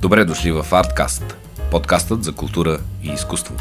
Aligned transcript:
Добре 0.00 0.24
дошли 0.24 0.52
в 0.52 0.66
Artcast, 0.70 1.34
подкастът 1.70 2.24
за 2.24 2.32
култура 2.32 2.78
и 3.02 3.08
изкуство. 3.08 3.54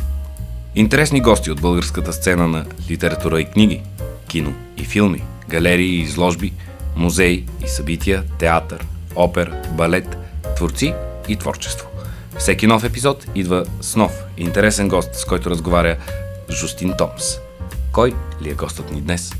Интересни 0.75 1.21
гости 1.21 1.51
от 1.51 1.61
българската 1.61 2.13
сцена 2.13 2.47
на 2.47 2.65
литература 2.89 3.41
и 3.41 3.45
книги, 3.45 3.81
кино 4.27 4.53
и 4.77 4.85
филми, 4.85 5.23
галерии 5.49 5.95
и 5.95 6.01
изложби, 6.01 6.53
музеи 6.95 7.45
и 7.65 7.67
събития, 7.67 8.23
театър, 8.39 8.85
опер, 9.15 9.53
балет, 9.71 10.17
творци 10.55 10.93
и 11.27 11.35
творчество. 11.35 11.87
Всеки 12.37 12.67
нов 12.67 12.83
епизод 12.83 13.25
идва 13.35 13.65
с 13.81 13.95
нов 13.95 14.23
интересен 14.37 14.87
гост, 14.87 15.15
с 15.15 15.25
който 15.25 15.49
разговаря 15.49 15.97
Жустин 16.49 16.93
Томс. 16.97 17.37
Кой 17.91 18.13
ли 18.41 18.49
е 18.49 18.53
гостът 18.53 18.91
ни 18.91 19.01
днес? 19.01 19.33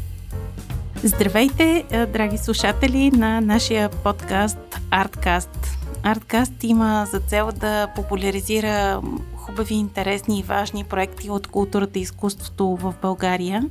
Здравейте, 1.03 1.83
драги 2.13 2.37
слушатели 2.37 3.11
на 3.11 3.41
нашия 3.41 3.89
подкаст 3.89 4.57
Artcast. 4.91 5.74
Artcast 6.05 6.63
има 6.63 7.07
за 7.11 7.19
цел 7.19 7.49
да 7.55 7.87
популяризира 7.95 9.01
хубави, 9.35 9.73
интересни 9.73 10.39
и 10.39 10.43
важни 10.43 10.83
проекти 10.83 11.29
от 11.29 11.47
културата 11.47 11.99
и 11.99 12.01
изкуството 12.01 12.67
в 12.67 12.93
България. 13.01 13.63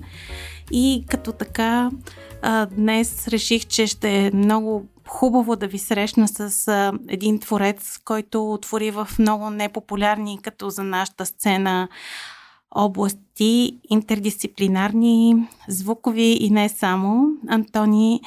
И 0.70 1.04
като 1.08 1.32
така, 1.32 1.90
днес 2.70 3.28
реших, 3.28 3.66
че 3.66 3.86
ще 3.86 4.26
е 4.26 4.30
много 4.34 4.86
хубаво 5.08 5.56
да 5.56 5.66
ви 5.66 5.78
срещна 5.78 6.28
с 6.28 6.68
един 7.08 7.38
творец, 7.38 7.98
който 8.04 8.52
отвори 8.52 8.90
в 8.90 9.08
много 9.18 9.50
непопулярни, 9.50 10.38
като 10.42 10.70
за 10.70 10.82
нашата 10.82 11.26
сцена, 11.26 11.88
области, 12.70 13.78
интердисциплинарни, 13.90 15.48
звукови 15.68 16.38
и 16.40 16.50
не 16.50 16.68
само. 16.68 17.26
Антони 17.48 18.20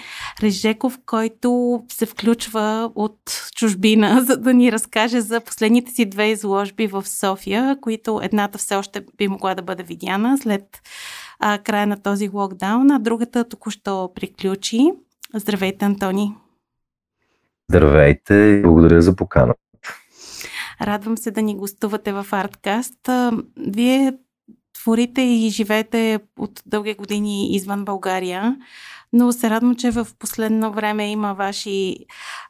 Режеков, 0.43 0.99
който 1.05 1.81
се 1.91 2.05
включва 2.05 2.91
от 2.95 3.49
чужбина, 3.55 4.23
за 4.27 4.37
да 4.37 4.53
ни 4.53 4.71
разкаже 4.71 5.21
за 5.21 5.41
последните 5.41 5.91
си 5.91 6.05
две 6.05 6.27
изложби 6.27 6.87
в 6.87 7.07
София, 7.07 7.77
които 7.81 8.19
едната 8.23 8.57
все 8.57 8.75
още 8.75 9.05
би 9.17 9.27
могла 9.27 9.55
да 9.55 9.61
бъде 9.61 9.83
видяна 9.83 10.37
след 10.37 10.81
а, 11.39 11.57
края 11.57 11.87
на 11.87 12.01
този 12.01 12.29
локдаун, 12.29 12.91
а 12.91 12.99
другата 12.99 13.43
току-що 13.43 14.11
приключи. 14.15 14.91
Здравейте, 15.35 15.85
Антони! 15.85 16.35
Здравейте 17.69 18.33
и 18.33 18.61
благодаря 18.61 19.01
за 19.01 19.15
покана. 19.15 19.53
Радвам 20.81 21.17
се 21.17 21.31
да 21.31 21.41
ни 21.41 21.55
гостувате 21.55 22.13
в 22.13 22.27
Арткаст. 22.31 23.09
Вие 23.57 24.13
творите 24.81 25.21
и 25.21 25.49
живеете 25.49 26.19
от 26.39 26.63
дълги 26.65 26.93
години 26.93 27.55
извън 27.55 27.85
България, 27.85 28.57
но 29.13 29.31
се 29.31 29.49
радвам, 29.49 29.75
че 29.75 29.91
в 29.91 30.07
последно 30.19 30.71
време 30.71 31.11
има 31.11 31.33
ваши 31.33 31.97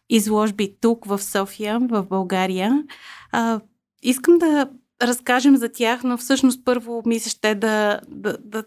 изложби 0.09 0.75
тук 0.81 1.05
в 1.05 1.20
София, 1.20 1.80
в 1.80 2.03
България. 2.03 2.83
А, 3.31 3.59
искам 4.02 4.38
да 4.38 4.70
разкажем 5.02 5.58
за 5.58 5.70
тях, 5.72 6.03
но 6.03 6.17
всъщност 6.17 6.66
първо 6.66 7.03
ми 7.05 7.20
се 7.20 7.30
ще 7.30 7.55
да, 7.55 8.00
да, 8.08 8.38
да, 8.38 8.64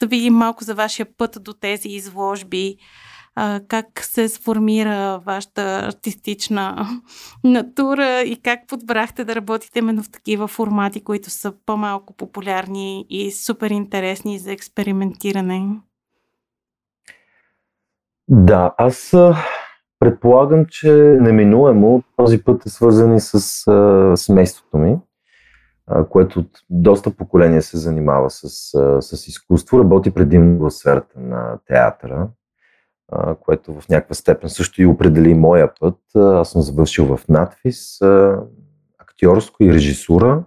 да 0.00 0.06
видим 0.06 0.34
малко 0.34 0.64
за 0.64 0.74
вашия 0.74 1.06
път 1.16 1.38
до 1.40 1.52
тези 1.52 1.88
изложби 1.88 2.76
а, 3.34 3.60
как 3.68 3.86
се 4.04 4.28
сформира 4.28 5.20
вашата 5.26 5.62
артистична 5.62 6.86
натура 7.44 8.22
и 8.22 8.36
как 8.42 8.60
подбрахте 8.68 9.24
да 9.24 9.34
работите 9.34 9.78
именно 9.78 10.02
в 10.02 10.10
такива 10.10 10.48
формати, 10.48 11.04
които 11.04 11.30
са 11.30 11.52
по-малко 11.66 12.14
популярни 12.16 13.06
и 13.10 13.32
супер 13.32 13.70
интересни 13.70 14.38
за 14.38 14.52
експериментиране? 14.52 15.80
Да, 18.28 18.74
аз 18.78 19.14
предполагам, 19.98 20.66
че 20.68 20.92
неминуемо 21.20 22.02
този 22.16 22.44
път 22.44 22.66
е 22.66 22.68
свързан 22.68 23.14
и 23.14 23.20
с 23.20 23.66
а, 23.66 24.16
семейството 24.16 24.78
ми, 24.78 24.98
а, 25.86 26.04
което 26.04 26.40
от 26.40 26.50
доста 26.70 27.10
поколения 27.10 27.62
се 27.62 27.76
занимава 27.76 28.30
с, 28.30 28.74
а, 28.74 29.02
с 29.02 29.28
изкуство, 29.28 29.78
работи 29.78 30.10
предимно 30.10 30.58
в 30.58 30.70
сферата 30.70 31.20
на 31.20 31.58
театъра 31.66 32.28
което 33.40 33.80
в 33.80 33.88
някаква 33.88 34.14
степен 34.14 34.50
също 34.50 34.82
и 34.82 34.86
определи 34.86 35.34
моя 35.34 35.72
път. 35.80 35.98
Аз 36.14 36.50
съм 36.50 36.62
завършил 36.62 37.16
в 37.16 37.28
надфис, 37.28 38.00
актьорско 38.98 39.64
и 39.64 39.72
режисура, 39.72 40.44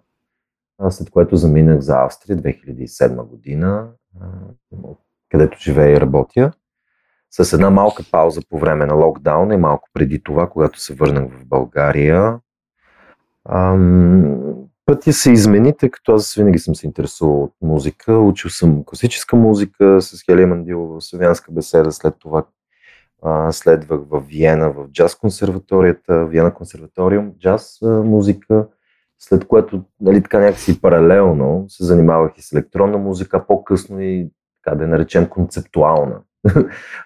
след 0.90 1.09
което 1.09 1.36
заминах 1.36 1.80
за 1.80 1.96
Австрия 1.98 2.38
2007 2.38 3.24
година, 3.24 3.88
където 5.30 5.58
живея 5.59 5.98
и 5.98 6.02
работя. 6.02 6.52
С 7.31 7.53
една 7.53 7.70
малка 7.70 8.03
пауза 8.12 8.42
по 8.50 8.59
време 8.59 8.86
на 8.86 8.94
локдауна 8.94 9.53
и 9.53 9.58
малко 9.58 9.90
преди 9.94 10.24
това, 10.24 10.50
когато 10.50 10.80
се 10.80 10.94
върнах 10.94 11.32
в 11.32 11.46
България. 11.46 12.40
Пътя 14.86 15.14
се 15.14 15.32
измени, 15.32 15.78
тъй 15.78 15.90
като 15.90 16.16
аз 16.16 16.36
винаги 16.36 16.59
съм 16.59 16.76
се 16.76 16.88
интересувал 16.88 17.44
от 17.44 17.53
музика. 17.62 18.20
Учил 18.20 18.50
съм 18.50 18.84
класическа 18.86 19.36
музика 19.36 20.02
с 20.02 20.24
Хелия 20.26 20.47
Мандилова 20.47 21.02
Славянска 21.02 21.52
беседа, 21.52 21.92
след 21.92 22.16
това 22.20 22.44
следвах 23.52 24.02
в 24.09 24.24
Виена, 24.28 24.72
в 24.72 24.88
джаз 24.91 25.16
консерваторията, 25.16 26.25
Виена 26.25 26.53
консерваториум, 26.53 27.34
джаз 27.40 27.78
музика, 27.81 28.68
след 29.19 29.47
което 29.47 29.84
нали, 30.02 30.24
така 30.24 30.40
някакси 30.40 30.81
паралелно 30.81 31.66
се 31.68 31.84
занимавах 31.84 32.38
и 32.38 32.41
с 32.41 32.52
електронна 32.52 32.97
музика, 32.97 33.47
по-късно 33.47 34.02
и 34.02 34.30
така 34.64 34.78
да 34.78 34.84
я 34.84 34.90
наречем 34.90 35.30
концептуална 35.30 36.19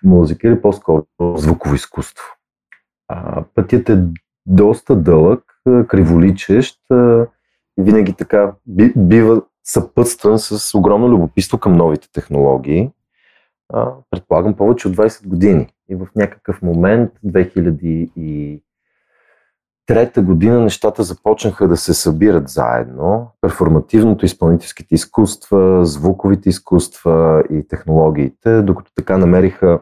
музика 0.04 0.48
или 0.48 0.62
по-скоро 0.62 1.06
звуково 1.36 1.76
изкуство. 1.76 2.26
А, 3.08 3.44
пътят 3.56 3.90
е 3.90 4.04
доста 4.46 4.96
дълъг, 4.96 5.44
криволичещ 5.88 6.80
винаги 7.78 8.14
така 8.14 8.54
бива 8.96 9.42
съпътстван 9.64 10.40
с 10.40 10.78
огромно 10.78 11.10
любопитство 11.10 11.58
към 11.58 11.78
новите 11.78 12.12
технологии. 12.12 12.92
А, 13.74 13.92
предполагам 14.12 14.54
повече 14.54 14.88
от 14.88 14.96
20 14.96 15.28
години. 15.28 15.68
И 15.90 15.96
в 15.96 16.08
някакъв 16.16 16.62
момент, 16.62 17.12
2003 17.26 18.62
година, 20.22 20.60
нещата 20.60 21.04
започнаха 21.04 21.68
да 21.68 21.78
се 21.78 21.94
събират 21.94 22.50
заедно. 22.50 23.32
Перформативното, 23.42 24.26
изпълнителските 24.26 24.96
изкуства, 24.96 25.86
звуковите 25.86 26.50
изкуства 26.50 27.44
и 27.52 27.68
технологиите, 27.68 28.62
докато 28.62 28.92
така 28.96 29.18
намериха 29.18 29.80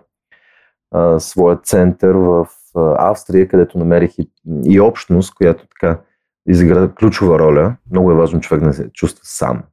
а, 0.92 1.20
своя 1.20 1.58
център 1.58 2.16
в 2.16 2.48
а, 2.76 3.10
Австрия, 3.10 3.48
където 3.48 3.78
намерих 3.78 4.20
и, 4.20 4.32
и 4.66 4.80
общност, 4.80 5.36
която 5.36 5.68
така 5.68 6.00
изигра 6.48 6.92
ключова 7.00 7.40
роля. 7.40 7.76
Много 7.92 8.12
е 8.12 8.16
важно 8.16 8.40
човек 8.40 8.64
да 8.64 8.74
се 8.74 8.90
чувства 8.90 9.22
сам 9.24 9.64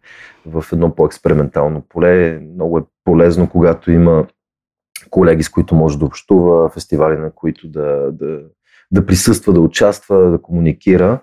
в 0.46 0.64
едно 0.72 0.94
по-експериментално 0.94 1.82
поле. 1.88 2.38
Много 2.54 2.78
е 2.78 2.82
полезно, 3.04 3.50
когато 3.50 3.90
има 3.90 4.26
колеги, 5.10 5.42
с 5.42 5.48
които 5.48 5.74
може 5.74 5.98
да 5.98 6.04
общува, 6.04 6.68
фестивали, 6.68 7.18
на 7.18 7.30
които 7.30 7.68
да, 7.68 8.12
да, 8.12 8.40
да 8.90 9.06
присъства, 9.06 9.52
да 9.52 9.60
участва, 9.60 10.30
да 10.30 10.42
комуникира. 10.42 11.20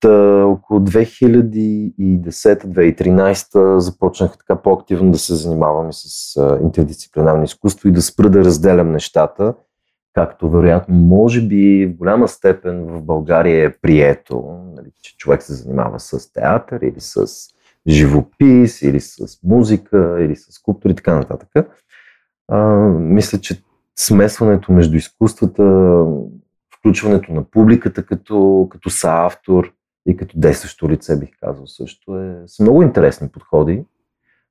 Та, 0.00 0.44
около 0.44 0.80
2010-2013 0.80 3.78
започнах 3.78 4.38
така 4.38 4.62
по-активно 4.62 5.12
да 5.12 5.18
се 5.18 5.34
занимавам 5.34 5.90
и 5.90 5.92
с 5.92 6.34
интердисциплинарно 6.62 7.44
изкуство 7.44 7.88
и 7.88 7.92
да 7.92 8.02
спра 8.02 8.30
да 8.30 8.44
разделям 8.44 8.92
нещата, 8.92 9.54
както 10.14 10.50
вероятно 10.50 10.94
може 10.94 11.42
би 11.42 11.86
в 11.86 11.96
голяма 11.96 12.28
степен 12.28 12.86
в 12.86 13.02
България 13.02 13.66
е 13.66 13.74
прието, 13.82 14.44
нали, 14.76 14.88
че 15.02 15.16
човек 15.16 15.42
се 15.42 15.54
занимава 15.54 16.00
с 16.00 16.32
театър 16.32 16.80
или 16.80 17.00
с 17.00 17.26
живопис, 17.88 18.82
или 18.82 19.00
с 19.00 19.38
музика, 19.44 20.16
или 20.20 20.36
с 20.36 20.52
скулптури 20.52 20.92
и 20.92 20.96
така 20.96 21.14
нататък 21.14 21.48
а, 22.48 22.58
мисля, 22.88 23.38
че 23.38 23.62
смесването 23.98 24.72
между 24.72 24.96
изкуствата, 24.96 26.04
включването 26.78 27.32
на 27.32 27.44
публиката 27.44 28.06
като, 28.06 28.68
като 28.70 28.90
съавтор 28.90 29.72
и 30.08 30.16
като 30.16 30.38
действащо 30.38 30.90
лице, 30.90 31.18
бих 31.18 31.30
казал 31.40 31.66
също, 31.66 32.18
е, 32.18 32.42
са 32.46 32.62
много 32.62 32.82
интересни 32.82 33.28
подходи. 33.28 33.84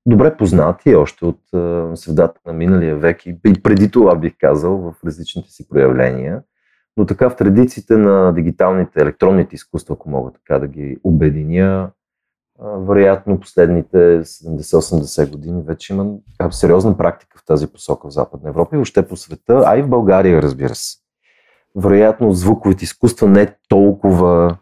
Добре 0.06 0.38
познати 0.38 0.95
още 0.95 1.25
от 1.25 1.53
а, 1.53 1.92
средата 1.95 2.39
на 2.45 2.53
миналия 2.53 2.97
век 2.97 3.25
и, 3.25 3.38
и 3.47 3.63
преди 3.63 3.92
това 3.92 4.15
бих 4.15 4.33
казал 4.39 4.77
в 4.77 4.94
различните 5.06 5.51
си 5.51 5.69
проявления. 5.69 6.41
Но 6.98 7.06
така 7.06 7.30
в 7.30 7.36
традициите 7.36 7.98
на 7.98 8.33
дигиталните, 8.33 9.01
електронните 9.01 9.56
изкуства, 9.56 9.94
ако 9.94 10.09
мога 10.09 10.31
така 10.31 10.59
да 10.59 10.68
ги 10.68 10.98
обединя, 11.03 11.89
вероятно 12.60 13.40
последните 13.40 13.98
70-80 14.24 15.31
години 15.31 15.63
вече 15.66 15.94
има 15.94 16.13
сериозна 16.52 16.98
практика 16.98 17.38
в 17.40 17.46
тази 17.46 17.68
посока 17.68 18.07
в 18.07 18.13
Западна 18.13 18.50
Европа 18.50 18.75
и 18.75 18.78
въобще 18.78 19.07
по 19.07 19.18
света, 19.18 19.63
а 19.66 19.78
и 19.78 19.81
в 19.81 19.90
България, 19.90 20.42
разбира 20.42 20.75
се. 20.75 20.98
Вероятно 21.75 22.34
звуковите 22.34 22.84
изкуства 22.84 23.28
не 23.28 23.42
е 23.42 23.56
толкова 23.69 24.57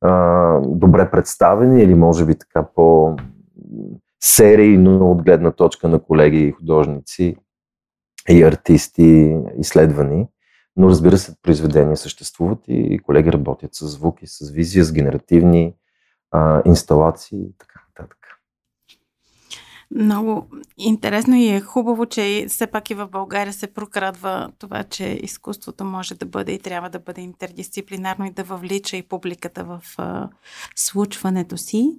а, 0.00 0.60
добре 0.60 1.10
представени 1.10 1.82
или 1.82 1.94
може 1.94 2.24
би 2.24 2.34
така 2.38 2.66
по 2.74 3.16
серийно 4.20 5.10
от 5.10 5.22
гледна 5.22 5.50
точка 5.50 5.88
на 5.88 5.98
колеги 5.98 6.38
и 6.38 6.52
художници 6.52 7.36
и 8.28 8.42
артисти 8.42 9.36
изследвани. 9.58 10.28
Но 10.76 10.88
разбира 10.88 11.18
се, 11.18 11.34
произведения 11.42 11.96
съществуват 11.96 12.58
и 12.68 12.98
колеги 12.98 13.32
работят 13.32 13.74
с 13.74 13.86
звуки, 13.86 14.26
с 14.26 14.50
визия, 14.50 14.84
с 14.84 14.92
генеративни 14.92 15.74
а, 16.30 16.62
инсталации 16.64 17.38
и 17.38 17.58
така 17.58 17.80
нататък. 17.88 18.18
Много 19.90 20.46
интересно 20.78 21.36
и 21.36 21.48
е 21.48 21.60
хубаво, 21.60 22.06
че 22.06 22.46
все 22.48 22.66
пак 22.66 22.90
и 22.90 22.94
в 22.94 23.08
България 23.08 23.52
се 23.52 23.66
прокрадва 23.66 24.50
това, 24.58 24.84
че 24.84 25.04
изкуството 25.22 25.84
може 25.84 26.14
да 26.14 26.26
бъде 26.26 26.52
и 26.52 26.58
трябва 26.58 26.90
да 26.90 26.98
бъде 26.98 27.20
интердисциплинарно 27.20 28.26
и 28.26 28.30
да 28.30 28.44
въвлича 28.44 28.96
и 28.96 29.08
публиката 29.08 29.64
в 29.64 29.80
а, 29.98 30.28
случването 30.76 31.56
си. 31.56 31.90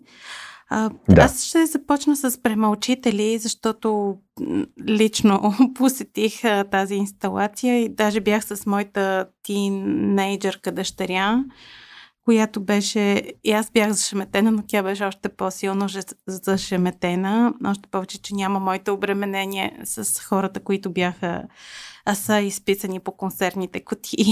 А, 0.70 0.90
да. 1.10 1.22
Аз 1.22 1.44
ще 1.44 1.66
започна 1.66 2.16
с 2.16 2.42
премълчители, 2.44 3.38
защото 3.38 4.18
лично 4.88 5.54
посетих 5.76 6.44
а, 6.44 6.64
тази 6.64 6.96
инсталация 6.96 7.84
и 7.84 7.90
даже 7.90 8.22
бях 8.22 8.46
с 8.46 8.66
моята 8.66 9.28
тинейджърка 9.44 10.72
дъщеря 10.72 11.44
която 12.28 12.62
беше, 12.62 13.24
и 13.44 13.52
аз 13.52 13.72
бях 13.72 13.92
зашеметена, 13.92 14.52
но 14.52 14.64
тя 14.68 14.84
беше 14.84 15.06
още 15.06 15.30
по-силно 15.30 15.88
зашеметена, 16.28 17.54
още 17.66 17.90
повече, 17.90 18.22
че 18.22 18.36
няма 18.36 18.60
моите 18.60 18.92
обременения 18.92 19.72
с 19.84 20.24
хората, 20.24 20.60
които 20.60 20.92
бяха 20.92 21.44
а 22.06 22.16
са 22.16 22.40
изписани 22.40 23.00
по 23.00 23.12
концертните 23.12 23.80
кутии. 23.80 24.26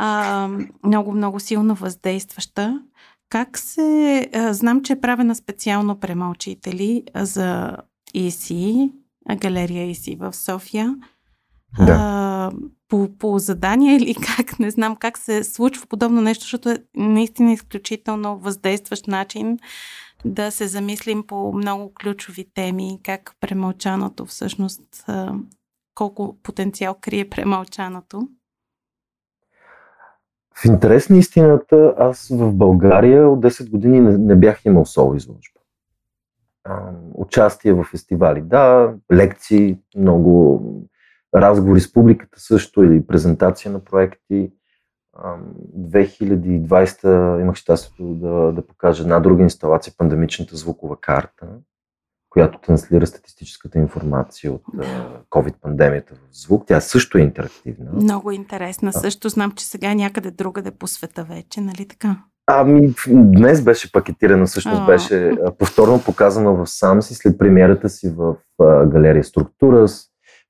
много, 0.84 1.12
много 1.12 1.40
силно 1.40 1.74
въздействаща. 1.74 2.80
Как 3.28 3.58
се... 3.58 4.28
А, 4.34 4.52
знам, 4.52 4.82
че 4.82 4.92
е 4.92 5.00
правена 5.00 5.34
специално 5.34 6.00
премълчители 6.00 7.04
за 7.14 7.76
ИСИ, 8.14 8.92
галерия 9.36 9.90
ИСИ 9.90 10.16
в 10.20 10.32
София. 10.32 10.94
Да. 11.78 11.92
А, 11.92 12.50
по, 12.92 13.08
по 13.18 13.38
задание 13.38 13.96
или 13.96 14.14
как, 14.14 14.58
не 14.58 14.70
знам 14.70 14.96
как 14.96 15.18
се 15.18 15.44
случва 15.44 15.86
подобно 15.86 16.20
нещо, 16.20 16.42
защото 16.42 16.70
е 16.70 16.78
наистина 16.96 17.52
изключително 17.52 18.38
въздействащ 18.38 19.06
начин 19.08 19.58
да 20.24 20.50
се 20.50 20.66
замислим 20.66 21.26
по 21.26 21.52
много 21.52 21.92
ключови 21.94 22.46
теми, 22.54 23.00
как 23.02 23.36
премълчаното 23.40 24.26
всъщност, 24.26 25.04
колко 25.94 26.36
потенциал 26.42 26.96
крие 27.00 27.30
премълчаното. 27.30 28.28
В 30.54 30.64
интерес 30.64 31.08
на 31.08 31.16
истината, 31.16 31.94
аз 31.98 32.28
в 32.28 32.54
България 32.54 33.28
от 33.28 33.40
10 33.40 33.70
години 33.70 34.00
не, 34.00 34.18
не 34.18 34.36
бях 34.36 34.64
имал 34.64 34.84
соло 34.84 35.14
изложба. 35.14 35.60
Участие 37.14 37.72
в 37.72 37.84
фестивали, 37.84 38.42
да, 38.42 38.94
лекции, 39.12 39.78
много 39.96 40.62
разговори 41.34 41.80
с 41.80 41.92
публиката 41.92 42.40
също 42.40 42.82
или 42.82 43.06
презентация 43.06 43.72
на 43.72 43.84
проекти. 43.84 44.52
2020 45.16 47.40
имах 47.40 47.56
щастието 47.56 48.14
да, 48.14 48.52
да 48.52 48.66
покажа 48.66 49.02
една 49.02 49.20
друга 49.20 49.42
инсталация, 49.42 49.94
пандемичната 49.98 50.56
звукова 50.56 50.96
карта, 51.00 51.46
която 52.30 52.58
транслира 52.58 53.06
статистическата 53.06 53.78
информация 53.78 54.52
от 54.52 54.62
COVID-пандемията 55.30 56.14
в 56.14 56.18
звук. 56.32 56.64
Тя 56.66 56.80
също 56.80 57.18
е 57.18 57.20
интерактивна. 57.20 57.90
Много 57.92 58.30
интересна. 58.30 58.92
А. 58.94 59.00
Също 59.00 59.28
знам, 59.28 59.52
че 59.52 59.66
сега 59.66 59.94
някъде 59.94 60.30
другаде 60.30 60.70
по 60.70 60.86
света 60.86 61.24
вече, 61.24 61.60
нали 61.60 61.88
така? 61.88 62.16
Ами, 62.46 62.94
днес 63.08 63.62
беше 63.62 63.92
пакетирана, 63.92 64.46
всъщност 64.46 64.86
беше 64.86 65.32
повторно 65.58 66.02
показана 66.04 66.52
в 66.52 66.66
сам 66.66 67.02
си 67.02 67.14
след 67.14 67.38
премиерата 67.38 67.88
си 67.88 68.14
в 68.16 68.36
галерия 68.86 69.24
Структура 69.24 69.88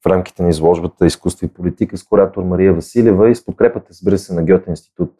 в 0.03 0.07
рамките 0.07 0.43
на 0.43 0.49
изложбата 0.49 1.07
Изкуство 1.07 1.47
и 1.47 1.49
политика 1.49 1.97
с 1.97 2.05
куратор 2.05 2.43
Мария 2.43 2.75
Василева 2.75 3.31
и 3.31 3.35
с 3.35 3.45
подкрепата, 3.45 3.87
разбира 3.91 4.19
се, 4.19 4.35
на 4.35 4.45
Гьоте 4.45 4.71
институт 4.71 5.13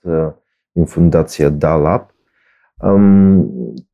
и 0.77 0.87
фундация 0.87 1.53
DALAB. 1.53 2.03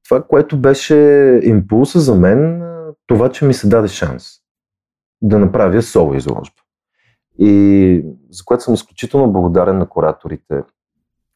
Това, 0.05 0.23
което 0.23 0.61
беше 0.61 0.97
импулса 1.43 2.01
за 2.01 2.15
мен, 2.15 2.63
това, 3.07 3.33
че 3.33 3.45
ми 3.45 3.55
се 3.55 3.69
даде 3.69 3.89
шанс 3.89 4.29
да 5.23 5.39
направя 5.39 5.83
соло 5.83 6.15
изложба. 6.15 6.63
И 7.39 8.05
за 8.31 8.45
което 8.45 8.65
съм 8.65 8.75
изключително 8.75 9.33
благодарен 9.33 9.79
на 9.79 9.89
кураторите 9.89 10.63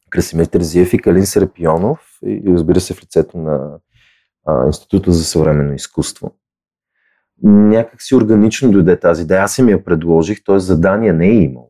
Красимир 0.09 0.45
Терзиев 0.45 0.93
и 0.93 0.99
Калин 0.99 1.25
Серапионов 1.25 2.17
и 2.25 2.43
разбира 2.47 2.79
се 2.79 2.93
в 2.93 3.01
лицето 3.01 3.37
на 3.37 3.77
а, 4.45 4.65
Института 4.65 5.11
за 5.11 5.23
съвременно 5.23 5.73
изкуство 5.73 6.31
някак 7.43 8.01
си 8.01 8.15
органично 8.15 8.71
дойде 8.71 8.99
тази 8.99 9.23
идея. 9.23 9.43
Аз 9.43 9.53
си 9.53 9.61
ми 9.61 9.71
я 9.71 9.83
предложих, 9.83 10.43
т.е. 10.43 10.59
задание 10.59 11.13
не 11.13 11.27
е 11.27 11.33
имало. 11.33 11.69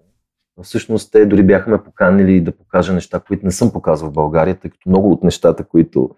Всъщност 0.61 1.11
те 1.11 1.25
дори 1.25 1.43
бяха 1.43 1.69
ме 1.69 1.83
поканили 1.83 2.41
да 2.41 2.51
покажа 2.51 2.93
неща, 2.93 3.19
които 3.19 3.45
не 3.45 3.51
съм 3.51 3.71
показал 3.71 4.09
в 4.09 4.13
България, 4.13 4.59
тъй 4.59 4.71
като 4.71 4.89
много 4.89 5.11
от 5.11 5.23
нещата, 5.23 5.63
които 5.63 6.09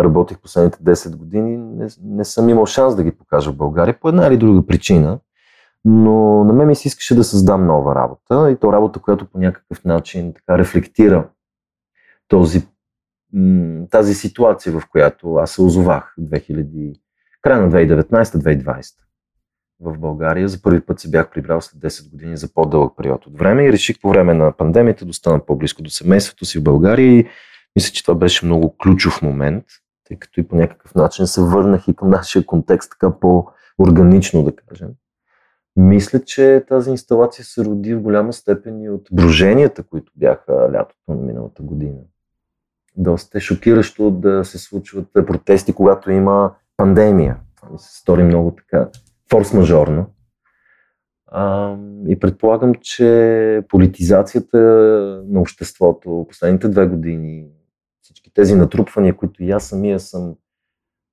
работих 0.00 0.38
последните 0.38 0.78
10 0.78 1.16
години, 1.16 1.56
не, 1.56 1.88
не 2.04 2.24
съм 2.24 2.48
имал 2.48 2.66
шанс 2.66 2.96
да 2.96 3.04
ги 3.04 3.10
покажа 3.10 3.52
в 3.52 3.56
България 3.56 4.00
по 4.00 4.08
една 4.08 4.26
или 4.26 4.36
друга 4.36 4.66
причина. 4.66 5.18
Но 5.84 6.44
на 6.44 6.52
мен 6.52 6.68
ми 6.68 6.74
се 6.74 6.88
искаше 6.88 7.14
да 7.14 7.24
създам 7.24 7.66
нова 7.66 7.94
работа 7.94 8.50
и 8.50 8.56
то 8.56 8.72
работа, 8.72 9.00
която 9.00 9.26
по 9.26 9.38
някакъв 9.38 9.84
начин 9.84 10.32
така 10.34 10.58
рефлектира 10.58 11.28
този, 12.28 12.66
тази 13.90 14.14
ситуация, 14.14 14.80
в 14.80 14.88
която 14.90 15.34
аз 15.34 15.50
се 15.50 15.62
озовах 15.62 16.14
2000 16.20 17.00
края 17.42 17.60
на 17.62 17.70
2019-2020 17.70 18.94
в 19.80 19.98
България. 19.98 20.48
За 20.48 20.62
първи 20.62 20.80
път 20.80 21.00
се 21.00 21.10
бях 21.10 21.30
прибрал 21.30 21.60
след 21.60 21.92
10 21.92 22.10
години 22.10 22.36
за 22.36 22.54
по-дълъг 22.54 22.96
период 22.96 23.26
от 23.26 23.38
време 23.38 23.64
и 23.64 23.72
реших 23.72 24.00
по 24.00 24.08
време 24.08 24.34
на 24.34 24.52
пандемията 24.52 25.04
да 25.04 25.10
остана 25.10 25.46
по-близко 25.46 25.82
до 25.82 25.90
семейството 25.90 26.44
си 26.44 26.58
в 26.58 26.62
България 26.62 27.12
и 27.12 27.26
мисля, 27.76 27.92
че 27.92 28.04
това 28.04 28.14
беше 28.14 28.46
много 28.46 28.76
ключов 28.82 29.22
момент, 29.22 29.64
тъй 30.04 30.18
като 30.18 30.40
и 30.40 30.48
по 30.48 30.56
някакъв 30.56 30.94
начин 30.94 31.26
се 31.26 31.40
върнах 31.40 31.88
и 31.88 31.96
към 31.96 32.10
нашия 32.10 32.46
контекст 32.46 32.90
така 32.90 33.18
по-органично, 33.20 34.44
да 34.44 34.56
кажем. 34.56 34.88
Мисля, 35.76 36.24
че 36.24 36.64
тази 36.68 36.90
инсталация 36.90 37.44
се 37.44 37.64
роди 37.64 37.94
в 37.94 38.00
голяма 38.00 38.32
степен 38.32 38.82
и 38.82 38.90
от 38.90 39.08
броженията, 39.12 39.82
които 39.82 40.12
бяха 40.16 40.52
лятото 40.72 41.00
на 41.08 41.14
миналата 41.14 41.62
година. 41.62 41.98
Доста 42.96 43.38
е 43.38 43.40
шокиращо 43.40 44.10
да 44.10 44.44
се 44.44 44.58
случват 44.58 45.06
протести, 45.12 45.72
когато 45.72 46.10
има 46.10 46.52
пандемия. 46.76 47.40
Това 47.56 47.72
ми 47.72 47.78
се 47.78 47.98
стори 47.98 48.22
много 48.22 48.54
така 48.56 48.88
форс-мажорно. 49.32 50.04
А, 51.26 51.76
и 52.08 52.18
предполагам, 52.18 52.74
че 52.80 53.62
политизацията 53.68 54.58
на 55.28 55.40
обществото 55.40 56.26
последните 56.28 56.68
две 56.68 56.86
години, 56.86 57.46
всички 58.02 58.32
тези 58.34 58.54
натрупвания, 58.54 59.16
които 59.16 59.44
и 59.44 59.50
аз 59.50 59.64
самия 59.64 60.00
съм 60.00 60.34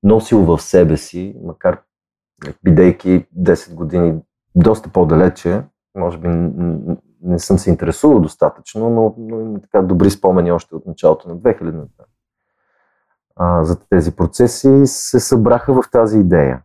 носил 0.03 0.43
в 0.45 0.61
себе 0.61 0.97
си, 0.97 1.35
макар 1.43 1.81
бидейки 2.63 3.25
10 3.37 3.73
години 3.73 4.19
доста 4.55 4.89
по-далече, 4.89 5.63
може 5.95 6.17
би 6.17 6.27
не 7.21 7.39
съм 7.39 7.57
се 7.57 7.69
интересувал 7.69 8.19
достатъчно, 8.19 8.89
но, 8.89 9.15
но 9.17 9.39
има 9.39 9.61
така 9.61 9.81
добри 9.81 10.09
спомени 10.09 10.51
още 10.51 10.75
от 10.75 10.85
началото 10.85 11.29
на 11.29 11.37
2000-та 11.37 12.03
а, 13.39 13.63
за 13.63 13.79
тези 13.89 14.11
процеси, 14.11 14.81
се 14.85 15.19
събраха 15.19 15.73
в 15.73 15.91
тази 15.91 16.19
идея. 16.19 16.61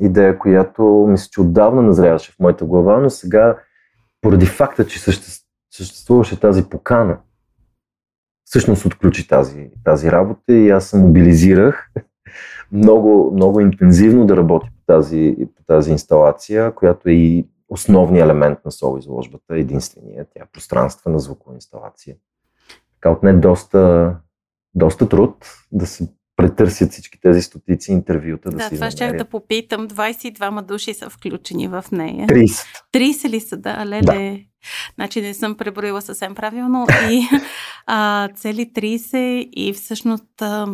Идея, 0.00 0.38
която 0.38 1.06
мисля, 1.08 1.28
че 1.30 1.40
отдавна 1.40 1.82
назряваше 1.82 2.32
в 2.32 2.38
моята 2.40 2.64
глава, 2.64 2.98
но 2.98 3.10
сега, 3.10 3.58
поради 4.20 4.46
факта, 4.46 4.86
че 4.86 5.00
съществуваше 5.70 6.40
тази 6.40 6.68
покана, 6.68 7.18
всъщност 8.44 8.84
отключи 8.84 9.28
тази, 9.28 9.70
тази 9.84 10.10
работа 10.10 10.52
и 10.52 10.70
аз 10.70 10.84
се 10.86 10.98
мобилизирах 10.98 11.90
много, 12.72 13.30
много 13.34 13.60
интензивно 13.60 14.26
да 14.26 14.36
работя 14.36 14.66
по 14.66 14.92
тази, 14.92 15.36
по 15.56 15.64
тази 15.64 15.90
инсталация, 15.90 16.74
която 16.74 17.08
е 17.08 17.12
и 17.12 17.48
основният 17.68 18.24
елемент 18.24 18.58
на 18.64 18.70
соло 18.70 18.98
изложбата, 18.98 19.56
единствения. 19.56 20.26
Тя 20.34 20.42
е 20.42 20.50
пространствена 20.52 21.18
звукова 21.18 21.54
инсталация. 21.54 22.16
Така 22.94 23.10
отне 23.10 23.32
доста, 23.32 24.16
доста 24.74 25.08
труд 25.08 25.46
да 25.72 25.86
се 25.86 26.08
претърсят 26.36 26.92
всички 26.92 27.20
тези 27.20 27.42
стотици 27.42 27.92
интервюта. 27.92 28.50
Да, 28.50 28.56
да 28.56 28.70
това 28.70 28.90
ще 28.90 29.12
да 29.12 29.24
попитам. 29.24 29.88
22 29.88 30.62
души 30.62 30.94
са 30.94 31.10
включени 31.10 31.68
в 31.68 31.84
нея. 31.92 32.26
30. 32.26 32.66
30 32.94 33.28
ли 33.28 33.40
са, 33.40 33.56
да, 33.56 33.86
леле. 33.86 34.00
Да. 34.02 34.38
Значи 34.94 35.22
не 35.22 35.34
съм 35.34 35.56
преброила 35.56 36.02
съвсем 36.02 36.34
правилно. 36.34 36.86
И 37.10 37.28
а, 37.86 38.28
цели 38.28 38.70
30 38.76 39.16
и 39.52 39.72
всъщност 39.72 40.42
а, 40.42 40.66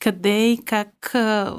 къде 0.00 0.52
и 0.52 0.64
как 0.64 1.14
а, 1.14 1.56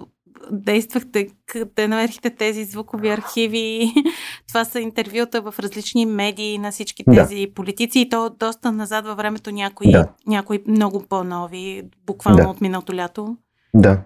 действахте, 0.52 1.28
къде 1.46 1.88
намерихте 1.88 2.30
тези 2.30 2.64
звукови 2.64 3.10
архиви. 3.10 3.94
Това 4.48 4.66
са 4.66 4.80
интервюта 4.80 5.42
в 5.42 5.54
различни 5.60 6.06
медии 6.06 6.58
на 6.58 6.72
всички 6.72 7.04
тези 7.06 7.46
да. 7.48 7.54
политици 7.54 8.00
и 8.00 8.10
то 8.10 8.36
доста 8.40 8.72
назад 8.72 9.06
във 9.06 9.18
времето 9.18 9.52
някои, 9.52 9.92
да. 9.92 10.08
някои 10.28 10.64
много 10.68 11.04
по-нови, 11.10 11.84
буквално 12.06 12.44
да. 12.44 12.50
от 12.50 12.62
миналото 12.62 12.94
лято. 12.96 13.38
Да. 13.74 14.02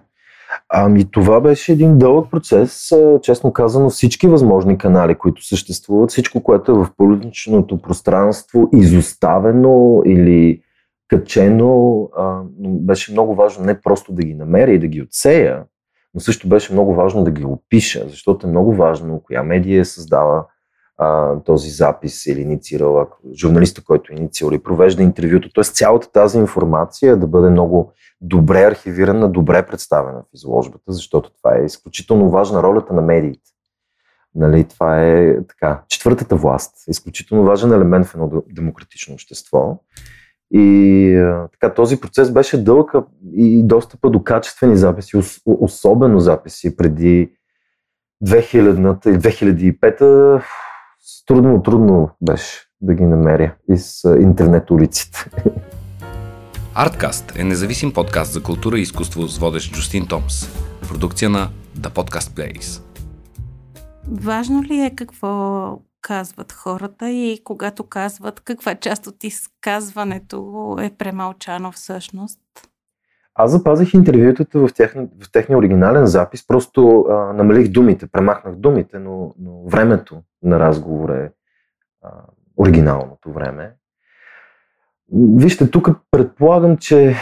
Ами 0.68 1.10
това 1.10 1.40
беше 1.40 1.72
един 1.72 1.98
дълъг 1.98 2.30
процес. 2.30 2.92
Честно 3.22 3.52
казано, 3.52 3.90
всички 3.90 4.26
възможни 4.26 4.78
канали, 4.78 5.14
които 5.14 5.46
съществуват, 5.46 6.10
всичко, 6.10 6.42
което 6.42 6.72
е 6.72 6.74
в 6.74 6.88
публичното 6.96 7.82
пространство, 7.82 8.68
изоставено 8.72 10.02
или 10.06 10.62
качено, 11.08 12.08
беше 12.58 13.12
много 13.12 13.34
важно 13.34 13.64
не 13.64 13.80
просто 13.80 14.12
да 14.12 14.22
ги 14.22 14.34
намеря 14.34 14.72
и 14.72 14.78
да 14.78 14.86
ги 14.86 15.02
отсея, 15.02 15.64
но 16.14 16.20
също 16.20 16.48
беше 16.48 16.72
много 16.72 16.94
важно 16.94 17.24
да 17.24 17.30
ги 17.30 17.44
опиша, 17.44 18.04
защото 18.08 18.46
е 18.46 18.50
много 18.50 18.74
важно 18.74 19.22
коя 19.22 19.42
медия 19.42 19.80
е 19.80 19.84
създава 19.84 20.46
а, 20.98 21.38
този 21.40 21.70
запис 21.70 22.26
или 22.26 22.40
инициирала, 22.40 23.06
журналиста, 23.34 23.84
който 23.84 24.12
е 24.12 24.16
инициирал 24.16 24.54
и 24.54 24.62
провежда 24.62 25.02
интервюто. 25.02 25.52
Т.е. 25.52 25.64
цялата 25.64 26.12
тази 26.12 26.38
информация 26.38 27.16
да 27.16 27.26
бъде 27.26 27.50
много 27.50 27.92
добре 28.20 28.64
архивирана, 28.64 29.28
добре 29.28 29.66
представена 29.66 30.20
в 30.20 30.34
изложбата, 30.34 30.92
защото 30.92 31.30
това 31.30 31.56
е 31.56 31.64
изключително 31.64 32.30
важна 32.30 32.62
ролята 32.62 32.94
на 32.94 33.02
медиите. 33.02 33.50
Нали, 34.34 34.64
това 34.64 35.02
е 35.02 35.36
така, 35.48 35.82
четвъртата 35.88 36.36
власт, 36.36 36.74
изключително 36.88 37.44
важен 37.44 37.72
елемент 37.72 38.06
в 38.06 38.14
едно 38.14 38.42
демократично 38.50 39.14
общество. 39.14 39.78
И 40.54 41.16
а, 41.16 41.48
така, 41.52 41.74
този 41.74 42.00
процес 42.00 42.30
беше 42.30 42.64
дълъг 42.64 42.90
и 43.36 43.62
достъпа 43.62 44.10
до 44.10 44.24
качествени 44.24 44.76
записи, 44.76 45.16
особено 45.46 46.20
записи 46.20 46.76
преди 46.76 47.32
2000-та 48.24 49.10
и 49.10 49.14
2005-та. 49.14 50.42
Трудно, 51.26 51.62
трудно 51.62 52.10
беше 52.22 52.60
да 52.80 52.94
ги 52.94 53.04
намеря 53.04 53.54
из 53.70 54.04
интернет 54.04 54.70
улиците. 54.70 55.30
Арткаст 56.74 57.32
е 57.38 57.44
независим 57.44 57.92
подкаст 57.92 58.32
за 58.32 58.42
култура 58.42 58.78
и 58.78 58.82
изкуство 58.82 59.28
с 59.28 59.38
водещ 59.38 59.74
Джустин 59.74 60.06
Томс. 60.06 60.46
Продукция 60.88 61.30
на 61.30 61.48
The 61.78 61.88
Podcast 61.88 62.30
Place. 62.30 62.82
Важно 64.10 64.62
ли 64.62 64.80
е 64.80 64.94
какво 64.96 65.78
казват 66.02 66.52
хората 66.52 67.10
и 67.10 67.40
когато 67.44 67.84
казват 67.84 68.40
каква 68.40 68.74
част 68.74 69.06
от 69.06 69.24
изказването 69.24 70.76
е 70.80 70.90
премълчано 70.98 71.72
всъщност? 71.72 72.40
Аз 73.34 73.50
запазих 73.50 73.94
интервютата 73.94 74.58
в, 74.58 74.68
тех, 74.74 74.94
в 74.94 75.32
техния 75.32 75.58
оригинален 75.58 76.06
запис, 76.06 76.46
просто 76.46 77.00
а, 77.00 77.14
намалих 77.32 77.68
думите, 77.68 78.06
премахнах 78.06 78.54
думите, 78.54 78.98
но, 78.98 79.34
но 79.38 79.64
времето 79.68 80.22
на 80.42 80.60
разговор 80.60 81.08
е 81.10 81.32
а, 82.02 82.08
оригиналното 82.56 83.32
време. 83.32 83.74
Вижте, 85.12 85.70
тук 85.70 85.88
предполагам, 86.10 86.76
че 86.76 87.16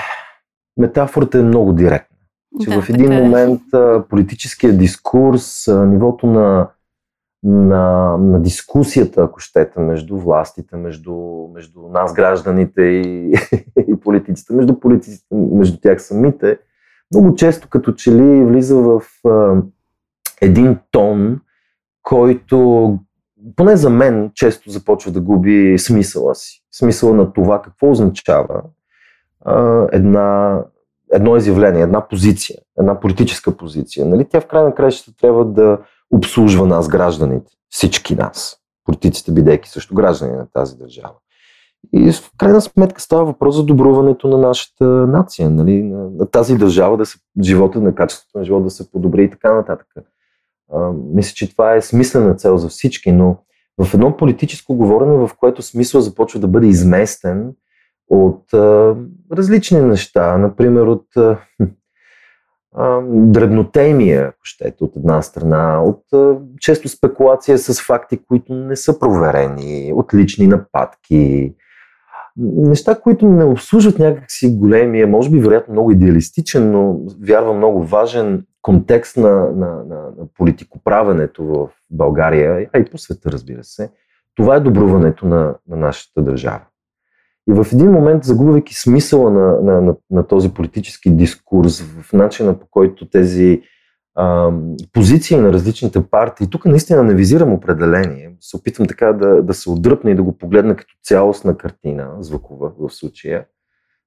метафората 0.77 1.39
е 1.39 1.43
много 1.43 1.73
директна. 1.73 2.17
Че 2.61 2.71
да, 2.71 2.83
в 2.83 2.89
един 2.89 3.13
е. 3.13 3.23
момент 3.23 3.63
а, 3.75 4.05
политическия 4.09 4.79
дискурс, 4.79 5.69
нивото 5.69 6.27
на 6.27 6.69
на, 7.43 8.17
на 8.17 8.43
дискусията, 8.43 9.23
ако 9.23 9.41
щете, 9.41 9.81
между 9.81 10.19
властите, 10.19 10.77
между, 10.77 11.15
между 11.55 11.81
нас, 11.81 12.15
гражданите 12.15 12.83
и, 12.83 13.35
и 13.89 14.01
политиците, 14.01 14.55
между 14.55 14.81
политиците, 14.81 15.27
между 15.35 15.81
тях 15.81 16.03
самите, 16.03 16.59
много 17.13 17.35
често 17.35 17.69
като 17.69 17.93
че 17.93 18.13
ли 18.13 18.45
влиза 18.45 18.77
в 18.77 19.03
а, 19.29 19.63
един 20.41 20.79
тон, 20.91 21.41
който 22.03 22.99
поне 23.57 23.77
за 23.77 23.91
мен 23.91 24.31
често 24.35 24.71
започва 24.71 25.13
да 25.13 25.21
губи 25.21 25.79
смисъла 25.79 26.35
си. 26.35 26.65
Смисъла 26.73 27.15
на 27.15 27.33
това 27.33 27.63
какво 27.63 27.91
означава 27.91 28.63
а, 29.45 29.87
една, 29.93 30.61
едно 31.13 31.37
изявление, 31.37 31.83
една 31.83 32.09
позиция, 32.09 32.59
една 32.81 33.01
политическа 33.01 33.57
позиция. 33.57 34.07
Нали? 34.07 34.25
Тя 34.25 34.41
в 34.41 34.47
край 34.47 34.65
на 34.65 34.75
краищата 34.75 35.17
трябва 35.21 35.45
да 35.45 35.79
обслужва 36.11 36.67
нас, 36.67 36.89
гражданите. 36.89 37.53
Всички 37.71 38.17
нас. 38.17 38.57
Политиците, 38.85 39.33
бидейки 39.33 39.69
също 39.69 39.95
граждани 39.95 40.33
на 40.33 40.47
тази 40.53 40.77
държава. 40.77 41.15
И 41.93 42.13
в 42.13 42.31
крайна 42.39 42.61
сметка 42.61 43.01
става 43.01 43.25
въпрос 43.25 43.57
за 43.57 43.65
добруването 43.65 44.29
на 44.29 44.39
нашата 44.39 44.85
нация, 44.85 45.51
нали? 45.51 45.83
на, 45.83 46.11
на 46.11 46.27
тази 46.31 46.57
държава, 46.57 46.97
да 46.97 47.07
се, 47.07 47.19
живота, 47.43 47.81
на 47.81 47.95
качеството 47.95 48.39
на 48.39 48.45
живота 48.45 48.65
да 48.65 48.71
се 48.71 48.91
подобри 48.91 49.25
и 49.25 49.31
така 49.31 49.55
нататък. 49.55 49.87
А, 50.73 50.93
мисля, 51.15 51.35
че 51.35 51.51
това 51.53 51.75
е 51.75 51.83
смислена 51.83 52.35
цел 52.35 52.57
за 52.57 52.69
всички, 52.69 53.13
но 53.13 53.37
в 53.83 53.95
едно 53.95 54.17
политическо 54.17 54.75
говорене, 54.75 55.13
в 55.13 55.31
което 55.37 55.63
смисъл 55.63 56.01
започва 56.01 56.41
да 56.41 56.49
бъде 56.49 56.67
изместен 56.67 57.53
от 58.11 58.55
а, 58.55 58.97
различни 59.33 59.81
неща, 59.81 60.39
например 60.39 60.83
от 60.83 61.17
а, 61.17 61.39
дребнотемия, 63.05 64.33
щете, 64.43 64.85
от 64.85 64.97
една 64.97 65.23
страна, 65.23 65.83
от 65.83 66.05
често 66.61 66.89
спекулация 66.89 67.59
с 67.59 67.83
факти, 67.83 68.25
които 68.29 68.55
не 68.55 68.77
са 68.77 68.99
проверени, 68.99 69.93
от 69.95 70.15
лични 70.15 70.47
нападки, 70.47 71.55
неща, 72.37 73.01
които 73.01 73.29
не 73.29 73.45
обслужват 73.45 73.99
някакси 73.99 74.57
големия, 74.57 75.07
може 75.07 75.31
би 75.31 75.41
вероятно 75.41 75.73
много 75.73 75.91
идеалистичен, 75.91 76.71
но 76.71 77.01
вярвам 77.23 77.57
много 77.57 77.83
важен 77.83 78.47
контекст 78.63 79.17
на, 79.17 79.35
на, 79.35 79.85
на, 79.85 80.03
на 80.19 80.27
политикоправенето 80.39 81.45
в 81.45 81.69
България, 81.91 82.69
а 82.73 82.79
и 82.79 82.85
по 82.85 82.99
света, 82.99 83.33
разбира 83.33 83.65
се. 83.65 83.91
Това 84.35 84.57
е 84.57 84.61
добруването 84.61 85.27
на, 85.27 85.55
на 85.69 85.77
нашата 85.77 86.23
държава. 86.23 86.61
И 87.51 87.53
в 87.53 87.67
един 87.73 87.91
момент, 87.91 88.25
загубвайки 88.25 88.75
смисъла 88.75 89.31
на, 89.31 89.61
на, 89.63 89.81
на, 89.81 89.95
на 90.11 90.27
този 90.27 90.55
политически 90.55 91.11
дискурс, 91.11 91.83
в 91.83 92.13
начина 92.13 92.59
по 92.59 92.67
който 92.71 93.09
тези 93.09 93.63
а, 94.15 94.53
позиции 94.93 95.37
на 95.37 95.53
различните 95.53 96.07
партии, 96.07 96.51
тук 96.51 96.65
наистина 96.65 97.03
не 97.03 97.15
визирам 97.15 97.53
определение, 97.53 98.37
се 98.41 98.57
опитвам 98.57 98.89
така 98.89 99.13
да, 99.13 99.43
да 99.43 99.55
се 99.55 99.71
отдръпна 99.71 100.11
и 100.11 100.15
да 100.15 100.23
го 100.23 100.39
погледна 100.39 100.77
като 100.77 100.95
цялостна 101.05 101.57
картина, 101.57 102.09
звукова 102.21 102.73
в 102.79 102.91
случая, 102.91 103.45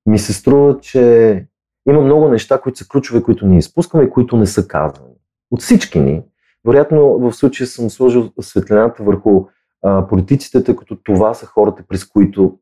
ми 0.06 0.20
се 0.20 0.34
струва, 0.34 0.80
че 0.82 1.46
има 1.90 2.02
много 2.02 2.28
неща, 2.28 2.58
които 2.58 2.78
са 2.78 2.88
ключове, 2.88 3.24
които 3.24 3.46
ние 3.46 3.58
изпускаме 3.58 4.04
и 4.04 4.10
които 4.10 4.38
не 4.38 4.46
са 4.46 4.68
казани. 4.68 5.14
От 5.52 5.62
всички 5.62 6.00
ни. 6.00 6.24
Вероятно 6.68 7.20
в 7.20 7.34
случая 7.34 7.68
съм 7.68 7.90
сложил 7.90 8.30
светлината 8.42 9.04
върху 9.04 9.46
а, 9.84 10.08
политиците, 10.08 10.64
тъй 10.64 10.76
като 10.76 10.96
това 11.04 11.34
са 11.34 11.46
хората, 11.46 11.84
през 11.90 12.06
които 12.06 12.60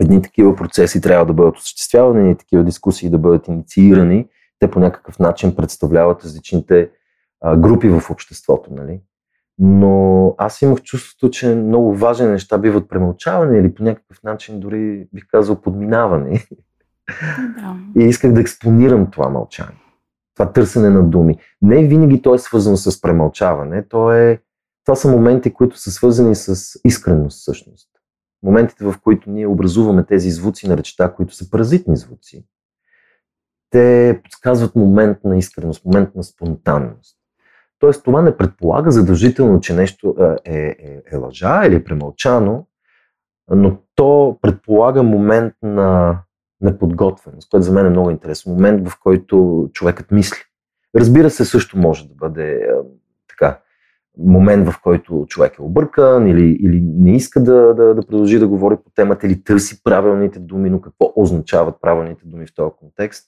едни 0.00 0.22
такива 0.22 0.56
процеси 0.56 1.00
трябва 1.00 1.26
да 1.26 1.32
бъдат 1.32 1.56
осъществявани, 1.56 2.30
и 2.30 2.36
такива 2.36 2.64
дискусии 2.64 3.10
да 3.10 3.18
бъдат 3.18 3.48
инициирани. 3.48 4.28
Те 4.58 4.70
по 4.70 4.80
някакъв 4.80 5.18
начин 5.18 5.56
представляват 5.56 6.24
различните 6.24 6.90
а, 7.40 7.56
групи 7.56 7.88
в 7.88 8.10
обществото. 8.10 8.74
Нали? 8.74 9.00
Но 9.58 10.34
аз 10.38 10.62
имах 10.62 10.82
чувството, 10.82 11.30
че 11.30 11.54
много 11.54 11.94
важни 11.94 12.26
неща 12.26 12.58
биват 12.58 12.88
премълчавани 12.88 13.58
или 13.58 13.74
по 13.74 13.82
някакъв 13.82 14.22
начин 14.22 14.60
дори 14.60 15.08
бих 15.14 15.26
казал 15.28 15.60
подминавани. 15.60 16.40
Да. 17.56 17.76
И 17.98 18.04
исках 18.04 18.32
да 18.32 18.40
експонирам 18.40 19.10
това 19.10 19.28
мълчание. 19.28 19.80
Това 20.34 20.52
търсене 20.52 20.90
на 20.90 21.02
думи. 21.02 21.38
Не 21.62 21.86
винаги 21.86 22.22
то 22.22 22.34
е 22.34 22.38
свързано 22.38 22.76
с 22.76 23.00
премълчаване. 23.00 23.88
То 23.88 24.12
е, 24.12 24.40
това 24.84 24.96
са 24.96 25.08
моменти, 25.08 25.52
които 25.52 25.78
са 25.78 25.90
свързани 25.90 26.34
с 26.34 26.80
искреност 26.84 27.40
всъщност 27.40 27.87
моментите, 28.42 28.84
в 28.84 28.94
които 29.04 29.30
ние 29.30 29.46
образуваме 29.46 30.04
тези 30.06 30.30
звуци 30.30 30.68
на 30.68 30.76
речта, 30.76 31.14
които 31.14 31.34
са 31.34 31.50
паразитни 31.50 31.96
звуци, 31.96 32.46
те 33.70 34.20
подсказват 34.24 34.76
момент 34.76 35.18
на 35.24 35.38
искреност, 35.38 35.84
момент 35.84 36.14
на 36.14 36.22
спонтанност. 36.22 37.16
Тоест, 37.78 38.04
това 38.04 38.22
не 38.22 38.36
предполага 38.36 38.90
задължително, 38.90 39.60
че 39.60 39.74
нещо 39.74 40.14
е, 40.44 40.52
е, 40.54 41.02
е 41.12 41.16
лъжа 41.16 41.66
или 41.66 41.74
е 41.74 41.84
премълчано, 41.84 42.66
но 43.50 43.78
то 43.94 44.38
предполага 44.42 45.02
момент 45.02 45.54
на 45.62 46.18
неподготвеност, 46.60 47.50
което 47.50 47.64
за 47.64 47.72
мен 47.72 47.86
е 47.86 47.90
много 47.90 48.10
интересно. 48.10 48.52
Момент, 48.52 48.88
в 48.88 49.00
който 49.00 49.68
човекът 49.72 50.10
мисли. 50.10 50.38
Разбира 50.96 51.30
се, 51.30 51.44
също 51.44 51.78
може 51.78 52.08
да 52.08 52.14
бъде 52.14 52.52
е, 52.52 52.68
така 53.28 53.60
момент, 54.18 54.68
в 54.68 54.80
който 54.82 55.26
човек 55.28 55.58
е 55.58 55.62
объркан 55.62 56.26
или, 56.26 56.58
или 56.60 56.80
не 56.80 57.16
иска 57.16 57.42
да, 57.42 57.74
да, 57.74 57.94
да 57.94 58.06
продължи 58.06 58.38
да 58.38 58.48
говори 58.48 58.76
по 58.84 58.90
темата 58.94 59.26
или 59.26 59.44
търси 59.44 59.82
правилните 59.82 60.38
думи, 60.38 60.70
но 60.70 60.80
какво 60.80 61.12
означават 61.16 61.80
правилните 61.80 62.22
думи 62.26 62.46
в 62.46 62.54
този 62.54 62.70
контекст. 62.78 63.24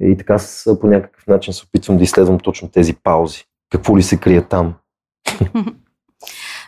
И 0.00 0.16
така 0.16 0.36
по 0.80 0.86
някакъв 0.86 1.26
начин 1.26 1.54
се 1.54 1.64
опитвам 1.64 1.96
да 1.96 2.04
изследвам 2.04 2.38
точно 2.38 2.70
тези 2.70 2.94
паузи. 3.02 3.44
Какво 3.70 3.98
ли 3.98 4.02
се 4.02 4.16
крие 4.16 4.42
там? 4.42 4.74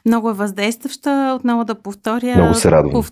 Много 0.06 0.30
е 0.30 0.34
въздействаща. 0.34 1.36
Отново 1.36 1.64
да 1.64 1.74
повторя. 1.74 2.36
Много 2.36 2.54
се 2.54 2.70
радвам. 2.70 3.04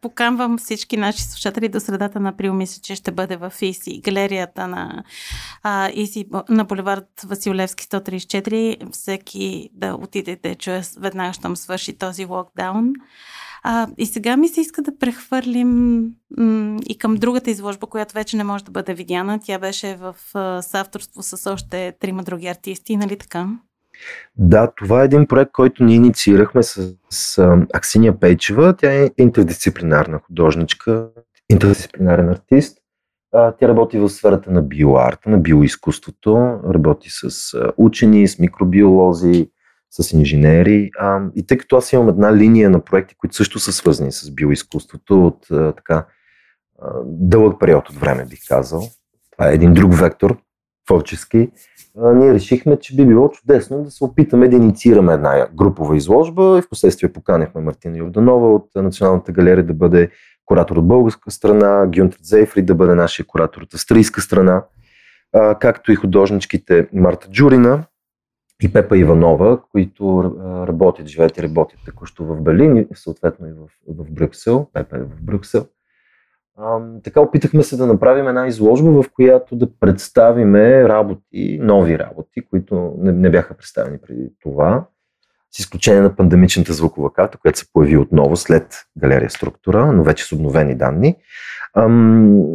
поканвам 0.00 0.58
всички 0.58 0.96
наши 0.96 1.22
слушатели 1.22 1.68
до 1.68 1.80
средата 1.80 2.20
на 2.20 2.28
април. 2.28 2.54
Мисля, 2.54 2.80
че 2.82 2.94
ще 2.94 3.12
бъде 3.12 3.36
в 3.36 3.52
ИСИ, 3.62 4.00
галерията 4.04 4.68
на 4.68 5.04
а, 5.62 5.90
ИСИ 5.94 6.28
на 6.48 6.64
боливард 6.64 7.08
Василевски 7.24 7.84
134. 7.84 8.92
Всеки 8.92 9.68
да 9.72 9.94
отиде 9.94 10.38
да 10.42 10.54
чуе 10.54 10.82
веднага, 10.98 11.32
щом 11.32 11.56
свърши 11.56 11.98
този 11.98 12.24
локдаун. 12.24 12.92
А, 13.62 13.88
и 13.98 14.06
сега 14.06 14.36
ми 14.36 14.48
се 14.48 14.60
иска 14.60 14.82
да 14.82 14.98
прехвърлим 14.98 16.00
м- 16.38 16.78
и 16.88 16.98
към 16.98 17.14
другата 17.14 17.50
изложба, 17.50 17.86
която 17.86 18.14
вече 18.14 18.36
не 18.36 18.44
може 18.44 18.64
да 18.64 18.70
бъде 18.70 18.94
видяна. 18.94 19.40
Тя 19.44 19.58
беше 19.58 19.96
в 19.96 20.16
а, 20.34 20.62
съавторство 20.62 21.22
с 21.22 21.52
още 21.52 21.92
трима 22.00 22.22
други 22.22 22.46
артисти, 22.46 22.96
нали 22.96 23.18
така? 23.18 23.48
Да, 24.36 24.72
това 24.76 25.02
е 25.02 25.04
един 25.04 25.26
проект, 25.26 25.52
който 25.52 25.84
ние 25.84 25.96
инициирахме 25.96 26.62
с, 26.62 26.94
с 27.10 27.38
Аксиния 27.74 28.20
Пейчева. 28.20 28.76
Тя 28.76 28.92
е 28.92 29.10
интердисциплинарна 29.18 30.18
художничка, 30.18 31.08
интердисциплинарен 31.50 32.28
артист. 32.28 32.78
Тя 33.32 33.68
работи 33.68 33.98
в 33.98 34.08
сферата 34.08 34.50
на 34.50 34.62
биоарта, 34.62 35.30
на 35.30 35.38
биоизкуството, 35.38 36.60
работи 36.74 37.08
с 37.10 37.52
учени, 37.76 38.28
с 38.28 38.38
микробиолози, 38.38 39.50
с 39.90 40.12
инженери. 40.12 40.90
И 41.34 41.46
тъй 41.46 41.58
като 41.58 41.76
аз 41.76 41.92
имам 41.92 42.08
една 42.08 42.36
линия 42.36 42.70
на 42.70 42.80
проекти, 42.80 43.14
които 43.18 43.36
също 43.36 43.58
са 43.58 43.72
свързани 43.72 44.12
с 44.12 44.30
биоизкуството 44.30 45.26
от 45.26 45.46
така 45.76 46.06
дълъг 47.04 47.60
период 47.60 47.90
от 47.90 47.96
време, 47.96 48.24
бих 48.24 48.38
казал. 48.48 48.82
Това 49.32 49.50
е 49.50 49.54
един 49.54 49.74
друг 49.74 49.94
вектор, 49.94 50.36
творчески. 50.86 51.50
Ние 52.14 52.34
решихме, 52.34 52.78
че 52.78 52.96
би 52.96 53.06
било 53.06 53.28
чудесно 53.28 53.84
да 53.84 53.90
се 53.90 54.04
опитаме 54.04 54.48
да 54.48 54.56
инициираме 54.56 55.12
една 55.12 55.48
групова 55.54 55.96
изложба 55.96 56.58
и 56.58 56.62
в 56.62 56.68
последствие 56.68 57.12
поканихме 57.12 57.60
Мартина 57.60 57.98
Йорданова 57.98 58.54
от 58.54 58.68
Националната 58.76 59.32
галерия 59.32 59.66
да 59.66 59.74
бъде 59.74 60.10
куратор 60.44 60.76
от 60.76 60.88
българска 60.88 61.30
страна, 61.30 61.86
Гюнтер 61.96 62.18
Зейфри 62.22 62.62
да 62.62 62.74
бъде 62.74 62.94
нашия 62.94 63.26
куратор 63.26 63.62
от 63.62 63.74
австрийска 63.74 64.20
страна, 64.20 64.64
както 65.60 65.92
и 65.92 65.96
художничките 65.96 66.88
Марта 66.92 67.30
Джурина 67.30 67.84
и 68.62 68.72
Пепа 68.72 68.98
Иванова, 68.98 69.60
които 69.72 70.34
работят, 70.68 71.06
живеят 71.06 71.38
и 71.38 71.42
работят 71.42 71.78
такощо 71.84 72.24
в 72.24 72.42
Берлин 72.42 72.76
и 72.76 72.86
съответно 72.94 73.46
и 73.46 73.52
в, 73.52 73.68
в 74.04 74.10
Брюксел. 74.10 74.66
Пепа 74.72 74.96
е 74.96 75.00
в 75.00 75.22
Брюксел. 75.22 75.66
Така 77.04 77.20
опитахме 77.20 77.62
се 77.62 77.76
да 77.76 77.86
направим 77.86 78.28
една 78.28 78.46
изложба, 78.46 79.02
в 79.02 79.10
която 79.14 79.56
да 79.56 79.78
представиме 79.80 80.88
работи, 80.88 81.58
нови 81.62 81.98
работи, 81.98 82.40
които 82.50 82.94
не, 82.98 83.12
не 83.12 83.30
бяха 83.30 83.54
представени 83.54 83.98
преди 84.06 84.30
това 84.42 84.86
с 85.56 85.58
изключение 85.58 86.00
на 86.00 86.16
пандемичната 86.16 86.72
звукова 86.72 87.12
карта, 87.12 87.38
която 87.38 87.58
се 87.58 87.72
появи 87.72 87.96
отново 87.96 88.36
след 88.36 88.86
галерия 88.98 89.30
структура, 89.30 89.92
но 89.92 90.02
вече 90.02 90.24
с 90.24 90.32
обновени 90.32 90.74
данни. 90.74 91.16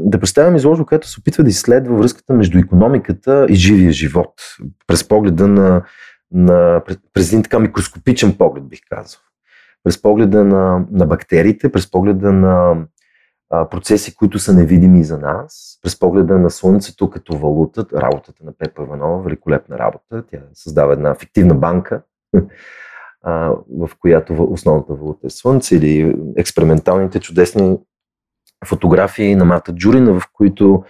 Да 0.05 0.19
представям 0.19 0.55
изложба, 0.55 0.85
която 0.85 1.07
се 1.07 1.19
опитва 1.19 1.43
да 1.43 1.49
изследва 1.49 1.95
връзката 1.95 2.33
между 2.33 2.59
економиката 2.59 3.45
и 3.49 3.55
живия 3.55 3.91
живот, 3.91 4.33
през 4.87 5.07
погледа 5.07 5.47
на, 5.47 5.83
на 6.31 6.81
през 7.13 7.27
един 7.27 7.43
така 7.43 7.59
микроскопичен 7.59 8.37
поглед, 8.37 8.63
бих 8.63 8.79
казал. 8.89 9.19
През 9.83 10.01
погледа 10.01 10.43
на, 10.43 10.85
на 10.91 11.05
бактериите, 11.05 11.71
през 11.71 11.91
погледа 11.91 12.31
на 12.31 12.75
процеси, 13.51 14.15
които 14.15 14.39
са 14.39 14.53
невидими 14.53 15.03
за 15.03 15.17
нас, 15.17 15.79
през 15.81 15.99
погледа 15.99 16.39
на 16.39 16.49
Слънцето 16.49 17.09
като 17.09 17.37
валута, 17.37 17.85
работата 17.93 18.45
на 18.45 18.51
Пепа 18.57 18.83
Иванова, 18.83 19.23
великолепна 19.23 19.77
работа. 19.77 20.23
Тя 20.31 20.39
създава 20.53 20.93
една 20.93 21.15
фиктивна 21.15 21.55
банка, 21.55 22.01
в 23.79 23.89
която 23.99 24.47
основната 24.51 24.93
валута 24.93 25.27
е 25.27 25.29
Слънце, 25.29 25.75
или 25.75 26.15
експерименталните 26.37 27.19
чудесни 27.19 27.77
фотографии 28.65 29.35
на 29.35 29.45
Марта 29.45 29.75
Джурина, 29.75 30.19
в 30.19 30.23
които 30.33 30.83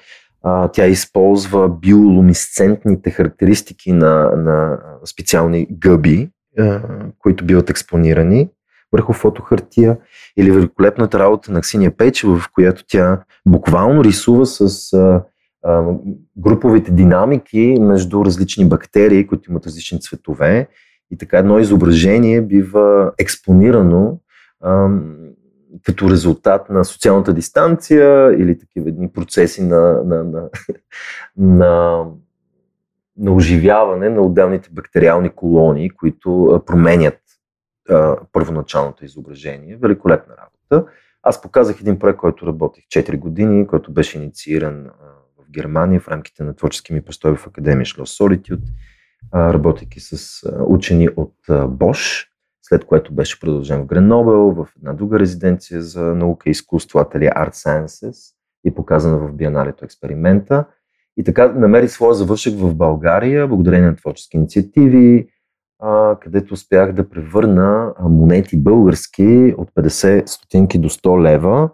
тя 0.73 0.85
използва 0.85 1.69
биолумисцентните 1.69 3.11
характеристики 3.11 3.93
на, 3.93 4.31
на 4.35 4.79
специални 5.05 5.67
гъби, 5.71 6.29
които 7.19 7.45
биват 7.45 7.69
експонирани 7.69 8.49
върху 8.91 9.13
фотохартия, 9.13 9.97
или 10.37 10.51
великолепната 10.51 11.19
работа 11.19 11.51
на 11.51 11.61
Ксиния 11.61 11.97
Пейчева, 11.97 12.39
в 12.39 12.49
която 12.53 12.83
тя 12.87 13.23
буквално 13.45 14.03
рисува 14.03 14.45
с 14.45 14.93
а, 14.93 15.23
а, 15.63 15.83
груповите 16.37 16.91
динамики 16.91 17.77
между 17.79 18.25
различни 18.25 18.65
бактерии, 18.69 19.27
които 19.27 19.51
имат 19.51 19.65
различни 19.65 20.01
цветове. 20.01 20.67
И 21.11 21.17
така 21.17 21.37
едно 21.37 21.59
изображение 21.59 22.41
бива 22.41 23.11
експонирано 23.19 24.19
ам, 24.63 25.15
като 25.83 26.09
резултат 26.09 26.69
на 26.69 26.85
социалната 26.85 27.33
дистанция 27.33 28.33
или 28.33 28.59
такива 28.59 28.89
едни 28.89 29.11
процеси 29.11 29.63
на, 29.63 30.03
на, 30.03 30.23
на, 30.23 30.49
на, 31.37 32.05
на 33.17 33.33
оживяване 33.33 34.09
на 34.09 34.21
отделните 34.21 34.69
бактериални 34.71 35.29
колонии, 35.29 35.89
които 35.89 36.61
променят 36.65 37.20
а, 37.91 38.17
първоначалното 38.31 39.05
изображение. 39.05 39.77
Великолепна 39.81 40.33
работа. 40.37 40.91
Аз 41.23 41.41
показах 41.41 41.81
един 41.81 41.99
проект, 41.99 42.19
който 42.19 42.47
работих 42.47 42.83
4 42.83 43.17
години, 43.19 43.67
който 43.67 43.93
беше 43.93 44.17
иницииран 44.17 44.87
а, 44.87 44.91
в 45.37 45.51
Германия 45.51 45.99
в 45.99 46.07
рамките 46.07 46.43
на 46.43 46.55
творчески 46.55 46.93
ми 46.93 47.01
престой 47.01 47.35
в 47.35 47.47
Академия 47.47 47.85
Шлос 47.85 48.17
Solitude 48.17 48.67
работейки 49.33 49.99
с 49.99 50.43
учени 50.67 51.09
от 51.15 51.35
Бош, 51.67 52.27
след 52.61 52.85
което 52.85 53.13
беше 53.13 53.39
продължен 53.39 53.81
в 53.81 53.85
Гренобел, 53.85 54.51
в 54.51 54.67
една 54.77 54.93
друга 54.93 55.19
резиденция 55.19 55.81
за 55.81 56.01
наука 56.01 56.49
и 56.49 56.51
изкуство, 56.51 56.99
ателия 56.99 57.31
Art 57.31 57.53
Sciences 57.53 58.33
и 58.65 58.75
показана 58.75 59.17
в 59.17 59.33
Биеналето 59.33 59.85
експеримента. 59.85 60.65
И 61.17 61.23
така 61.23 61.47
намери 61.47 61.87
своя 61.87 62.13
завършък 62.13 62.53
в 62.53 62.75
България, 62.75 63.47
благодарение 63.47 63.89
на 63.89 63.95
творчески 63.95 64.37
инициативи, 64.37 65.27
където 66.21 66.53
успях 66.53 66.93
да 66.93 67.09
превърна 67.09 67.93
монети 67.99 68.63
български 68.63 69.55
от 69.57 69.69
50 69.77 70.29
стотинки 70.29 70.79
до 70.79 70.89
100 70.89 71.21
лева, 71.21 71.69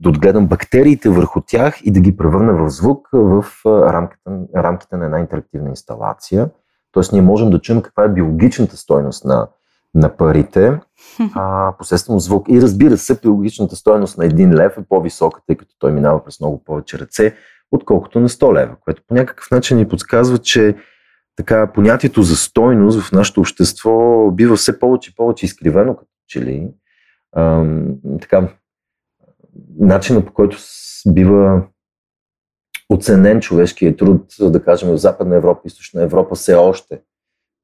да 0.00 0.08
отгледам 0.08 0.46
бактериите 0.46 1.08
върху 1.08 1.40
тях 1.46 1.80
и 1.84 1.90
да 1.90 2.00
ги 2.00 2.16
превърна 2.16 2.52
в 2.52 2.70
звук 2.70 3.08
в 3.12 3.44
рамките, 3.66 4.30
рамките 4.56 4.96
на 4.96 5.04
една 5.04 5.20
интерактивна 5.20 5.68
инсталация– 5.68 6.50
Тоест, 6.92 7.12
ние 7.12 7.22
можем 7.22 7.50
да 7.50 7.58
чуем 7.58 7.82
каква 7.82 8.04
е 8.04 8.08
биологичната 8.08 8.76
стойност 8.76 9.24
на, 9.24 9.48
на 9.94 10.16
парите 10.16 10.80
а, 11.34 11.72
посредством 11.78 12.20
звук. 12.20 12.46
И 12.48 12.62
разбира 12.62 12.96
се, 12.96 13.20
биологичната 13.20 13.76
стойност 13.76 14.18
на 14.18 14.24
един 14.24 14.54
лев 14.54 14.78
е 14.78 14.84
по-висока, 14.88 15.40
тъй 15.46 15.56
като 15.56 15.74
той 15.78 15.92
минава 15.92 16.24
през 16.24 16.40
много 16.40 16.64
повече 16.64 16.98
ръце, 16.98 17.36
отколкото 17.72 18.20
на 18.20 18.28
100 18.28 18.54
лева, 18.54 18.76
което 18.84 19.02
по 19.08 19.14
някакъв 19.14 19.50
начин 19.50 19.76
ни 19.76 19.88
подсказва, 19.88 20.38
че 20.38 20.76
така, 21.36 21.72
понятието 21.72 22.22
за 22.22 22.36
стойност 22.36 23.00
в 23.00 23.12
нашето 23.12 23.40
общество 23.40 24.30
бива 24.30 24.56
все 24.56 24.78
повече 24.78 25.10
и 25.10 25.14
повече 25.14 25.46
изкривено, 25.46 25.96
като 25.96 26.10
че 26.28 26.40
ли. 26.40 26.70
Ам, 27.36 27.94
така, 28.20 28.48
начина 29.78 30.26
по 30.26 30.32
който 30.32 30.56
бива 31.08 31.66
оценен 32.88 33.40
човешкият 33.40 33.98
труд, 33.98 34.34
да 34.40 34.64
кажем, 34.64 34.88
в 34.88 34.96
Западна 34.96 35.36
Европа, 35.36 35.60
Източна 35.64 36.02
Европа 36.02 36.34
все 36.34 36.54
още 36.54 37.02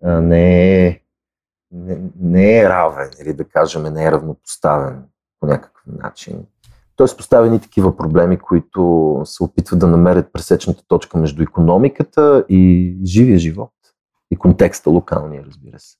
не 0.03 0.87
е, 0.87 1.01
не, 1.73 1.99
не 2.21 2.59
е 2.59 2.69
равен 2.69 3.11
или 3.23 3.33
да 3.33 3.45
кажем 3.45 3.83
не 3.83 4.05
е 4.05 4.13
равнопоставен 4.13 5.03
по 5.41 5.47
някакъв 5.47 5.83
начин. 5.87 6.47
Тоест 6.99 7.17
поставени 7.17 7.61
такива 7.61 7.97
проблеми, 7.97 8.39
които 8.39 9.21
се 9.25 9.43
опитват 9.43 9.79
да 9.79 9.87
намерят 9.87 10.33
пресечната 10.33 10.83
точка 10.89 11.19
между 11.19 11.43
економиката 11.43 12.45
и 12.49 12.95
живия 13.05 13.39
живот. 13.39 13.71
И 14.31 14.37
контекста 14.37 14.91
локалния, 14.91 15.45
разбира 15.45 15.79
се. 15.79 15.97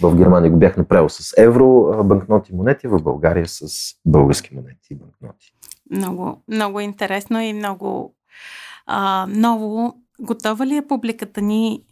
В 0.00 0.16
Германия 0.16 0.50
го 0.50 0.58
бях 0.58 0.76
направил 0.76 1.08
с 1.08 1.34
евро 1.38 1.90
банкноти 2.04 2.54
монети, 2.54 2.88
в 2.88 3.02
България 3.02 3.48
с 3.48 3.66
български 4.06 4.54
монети 4.54 4.88
и 4.90 4.94
банкноти. 4.94 5.52
Много, 5.90 6.42
много 6.48 6.80
интересно 6.80 7.40
и 7.40 7.52
много 7.52 8.14
а, 8.86 9.26
ново. 9.28 9.94
Готова 10.20 10.66
ли 10.66 10.76
е 10.76 10.86
публиката 10.86 11.40
ни 11.42 11.84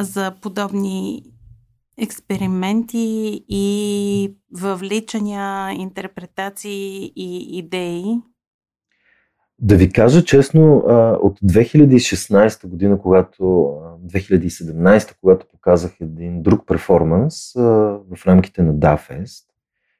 за 0.00 0.34
подобни 0.42 1.22
експерименти 1.98 3.44
и 3.48 4.34
въвличания, 4.60 5.70
интерпретации 5.72 7.12
и 7.16 7.58
идеи? 7.58 8.04
Да 9.58 9.76
ви 9.76 9.90
кажа 9.92 10.24
честно, 10.24 10.76
от 11.22 11.40
2016 11.40 12.66
година, 12.66 12.98
когато 12.98 13.42
2017, 13.42 15.14
когато 15.20 15.46
показах 15.46 15.92
един 16.00 16.42
друг 16.42 16.66
перформанс 16.66 17.52
в 17.54 18.26
рамките 18.26 18.62
на 18.62 18.74
DAFest, 18.74 19.44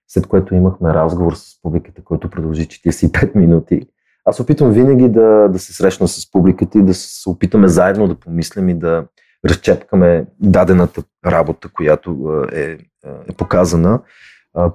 след 0.08 0.26
което 0.26 0.54
имахме 0.54 0.94
разговор 0.94 1.34
с 1.34 1.62
публиката, 1.62 2.04
който 2.04 2.30
продължи 2.30 2.66
45 2.66 3.34
минути, 3.34 3.82
аз 4.24 4.40
опитвам 4.40 4.72
винаги 4.72 5.08
да, 5.08 5.48
да 5.48 5.58
се 5.58 5.72
срещна 5.72 6.08
с 6.08 6.30
публиката 6.30 6.78
и 6.78 6.82
да 6.82 6.94
се 6.94 7.28
опитаме 7.30 7.68
заедно 7.68 8.08
да 8.08 8.14
помислим 8.14 8.68
и 8.68 8.74
да 8.74 9.06
разчепкаме 9.46 10.26
дадената 10.40 11.02
работа, 11.26 11.68
която 11.72 12.42
е, 12.52 12.78
е 13.28 13.32
показана. 13.36 14.00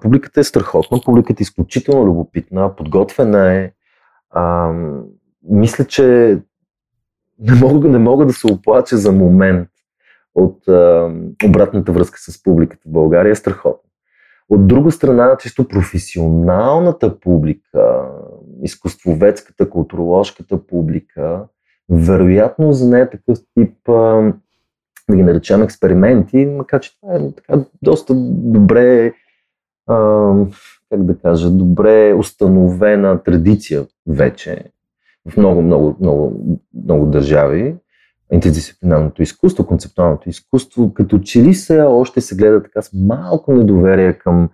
Публиката 0.01 0.39
е 0.39 0.43
страхотна, 0.43 0.99
публиката 1.05 1.41
е 1.41 1.43
изключително 1.43 2.05
любопитна, 2.05 2.75
подготвена 2.75 3.53
е. 3.53 3.71
А, 4.29 4.73
мисля, 5.49 5.85
че 5.85 6.03
не 7.39 7.55
мога, 7.55 7.89
не 7.89 7.99
мога 7.99 8.25
да 8.25 8.33
се 8.33 8.53
оплача 8.53 8.97
за 8.97 9.11
момент 9.11 9.69
от 10.35 10.67
а, 10.67 11.11
обратната 11.45 11.91
връзка 11.91 12.19
с 12.19 12.43
публиката 12.43 12.81
в 12.87 12.91
България. 12.91 13.31
Е 13.31 13.35
страхотно. 13.35 13.89
От 14.49 14.67
друга 14.67 14.91
страна, 14.91 15.37
чисто 15.39 15.67
професионалната 15.67 17.19
публика, 17.19 18.09
изкуствоведската, 18.63 19.69
културоложката 19.69 20.67
публика, 20.67 21.45
вероятно 21.89 22.73
за 22.73 22.89
нея 22.89 23.09
такъв 23.09 23.37
тип, 23.53 23.89
да 25.09 25.15
ги 25.15 25.23
наречем 25.23 25.63
експерименти, 25.63 26.45
макар 26.45 26.79
че 26.79 26.99
това 26.99 27.15
е 27.15 27.31
така 27.31 27.59
доста 27.81 28.13
добре, 28.15 29.13
как 30.89 31.03
да 31.03 31.17
кажа, 31.23 31.49
добре 31.49 32.13
установена 32.13 33.23
традиция 33.23 33.85
вече 34.07 34.63
в 35.29 35.37
много, 35.37 35.61
много, 35.61 35.97
много, 35.99 36.59
много 36.85 37.05
държави. 37.05 37.75
Интердисциплинарното 38.31 39.23
изкуство, 39.23 39.67
концептуалното 39.67 40.29
изкуство, 40.29 40.93
като 40.93 41.19
че 41.19 41.43
ли 41.43 41.53
се 41.53 41.81
още 41.81 42.21
се 42.21 42.35
гледа 42.35 42.63
така 42.63 42.81
с 42.81 42.91
малко 42.93 43.53
недоверие 43.53 44.13
към 44.13 44.43
а, 44.43 44.49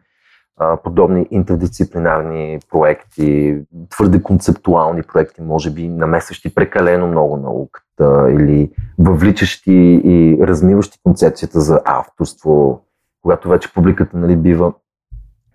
подобни 0.84 1.28
интердисциплинарни 1.32 2.60
проекти, 2.70 3.58
твърде 3.90 4.24
концептуални 4.24 5.04
проекти, 5.04 5.42
може 5.42 5.72
би 5.72 5.88
намесващи 5.88 6.56
прекалено 6.56 7.08
много 7.08 7.38
науката 7.38 8.32
или 8.32 8.72
въвличащи 9.00 10.02
и 10.04 10.38
размиващи 10.42 11.00
концепцията 11.04 11.62
за 11.62 11.82
авторство, 11.86 12.86
когато 13.22 13.50
вече 13.50 13.74
публиката 13.74 14.18
нали, 14.18 14.36
бива 14.36 14.74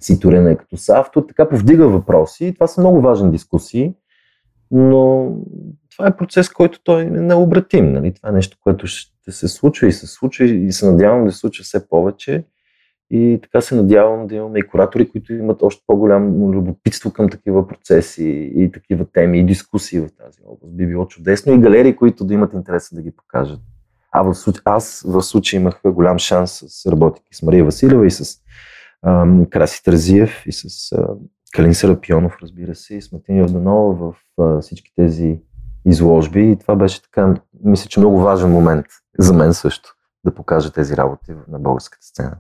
ситурена 0.01 0.57
като 0.57 0.77
с 0.77 0.89
автор, 0.89 1.23
така 1.29 1.49
повдига 1.49 1.89
въпроси. 1.89 2.55
Това 2.55 2.67
са 2.67 2.81
много 2.81 3.01
важни 3.01 3.31
дискусии, 3.31 3.95
но 4.71 5.31
това 5.91 6.09
е 6.09 6.17
процес, 6.17 6.49
който 6.49 6.81
той 6.85 7.03
е 7.03 7.11
необратим. 7.11 7.93
Нали? 7.93 8.15
Това 8.15 8.29
е 8.29 8.33
нещо, 8.33 8.57
което 8.61 8.87
ще 8.87 9.33
се 9.33 9.49
случва 9.49 9.87
и 9.87 9.93
се 9.93 10.07
случва 10.07 10.45
и 10.45 10.73
се 10.73 10.91
надявам 10.91 11.25
да 11.25 11.33
се 11.33 11.39
случва 11.39 11.63
все 11.65 11.89
повече. 11.89 12.45
И 13.11 13.41
така 13.43 13.61
се 13.61 13.75
надявам 13.75 14.27
да 14.27 14.35
имаме 14.35 14.59
и 14.59 14.67
куратори, 14.67 15.11
които 15.11 15.33
имат 15.33 15.63
още 15.63 15.83
по-голямо 15.87 16.53
любопитство 16.53 17.13
към 17.13 17.31
такива 17.31 17.69
процеси 17.69 18.53
и 18.57 18.73
такива 18.73 19.05
теми 19.13 19.39
и 19.39 19.47
дискусии 19.47 20.01
в 20.01 20.09
тази 20.09 20.41
област. 20.47 20.77
Би 20.77 20.87
било 20.87 21.09
чудесно 21.09 21.53
и 21.53 21.59
галерии, 21.59 21.97
които 21.97 22.25
да 22.25 22.35
имат 22.35 22.53
интереса 22.53 22.95
да 22.95 23.03
ги 23.03 23.11
покажат. 23.11 23.61
А 24.13 24.23
в 24.23 24.35
случай, 24.35 24.63
аз 24.65 25.05
в 25.07 25.23
случай 25.23 25.61
имах 25.61 25.81
голям 25.85 26.19
шанс 26.19 26.65
с 26.67 26.87
работики 26.87 27.35
с 27.37 27.43
Мария 27.43 27.65
Василева 27.65 28.07
и 28.07 28.11
с 28.11 28.39
ам, 29.07 29.47
Краси 29.51 29.85
Тързиев 29.85 30.47
и 30.47 30.53
с 30.53 30.93
а, 30.93 31.09
Калин 31.55 31.75
Серапионов, 31.75 32.37
разбира 32.43 32.75
се, 32.75 32.95
и 32.95 33.03
с 33.03 33.13
Матин 33.13 33.37
Йорданова 33.37 33.95
в 33.95 34.15
а, 34.41 34.61
всички 34.61 34.93
тези 34.97 35.41
изложби 35.87 36.51
и 36.51 36.59
това 36.59 36.77
беше 36.77 37.03
така, 37.03 37.35
мисля, 37.65 37.89
че 37.89 38.01
много 38.01 38.21
важен 38.21 38.51
момент 38.51 38.87
за 39.19 39.33
мен 39.33 39.55
също 39.55 39.95
да 40.25 40.35
покажа 40.35 40.73
тези 40.73 40.97
работи 40.97 41.33
на 41.49 41.59
българската 41.59 42.07
сцена. 42.07 42.37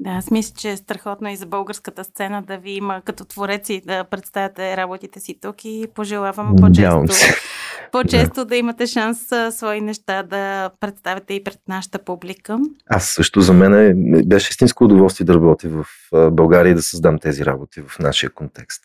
Да, 0.00 0.10
аз 0.10 0.30
мисля, 0.30 0.54
че 0.58 0.70
е 0.70 0.76
страхотно 0.76 1.28
и 1.28 1.36
за 1.36 1.46
българската 1.46 2.04
сцена 2.04 2.42
да 2.42 2.58
ви 2.58 2.70
има 2.70 3.02
като 3.04 3.24
творец 3.24 3.68
и 3.68 3.82
да 3.86 4.04
представяте 4.04 4.76
работите 4.76 5.20
си 5.20 5.38
тук 5.40 5.64
и 5.64 5.86
пожелавам 5.94 6.56
по-често, 6.56 7.04
по-често 7.92 8.34
да. 8.34 8.44
да 8.44 8.56
имате 8.56 8.86
шанс 8.86 9.32
а, 9.32 9.52
свои 9.52 9.80
неща 9.80 10.22
да 10.22 10.70
представяте 10.80 11.34
и 11.34 11.44
пред 11.44 11.58
нашата 11.68 12.04
публика. 12.04 12.58
Аз 12.86 13.08
също 13.08 13.40
за 13.40 13.52
мен 13.52 13.74
е, 13.74 13.94
беше 14.24 14.48
истинско 14.50 14.84
удоволствие 14.84 15.24
да 15.24 15.34
работя 15.34 15.68
в 15.68 15.86
България 16.30 16.70
и 16.70 16.74
да 16.74 16.82
създам 16.82 17.18
тези 17.18 17.44
работи 17.44 17.82
в 17.88 17.98
нашия 17.98 18.30
контекст. 18.30 18.84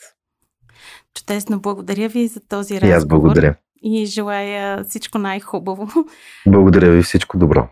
Чудесно, 1.14 1.60
благодаря 1.60 2.10
ви 2.10 2.28
за 2.28 2.40
този 2.40 2.74
разговор. 2.74 2.94
И 2.94 2.98
аз 2.98 3.06
благодаря 3.06 3.56
и 3.84 4.06
желая 4.06 4.84
всичко 4.84 5.18
най-хубаво. 5.18 5.88
Благодаря 6.48 6.92
ви, 6.92 7.04
всичко 7.04 7.38
добро. 7.38 7.70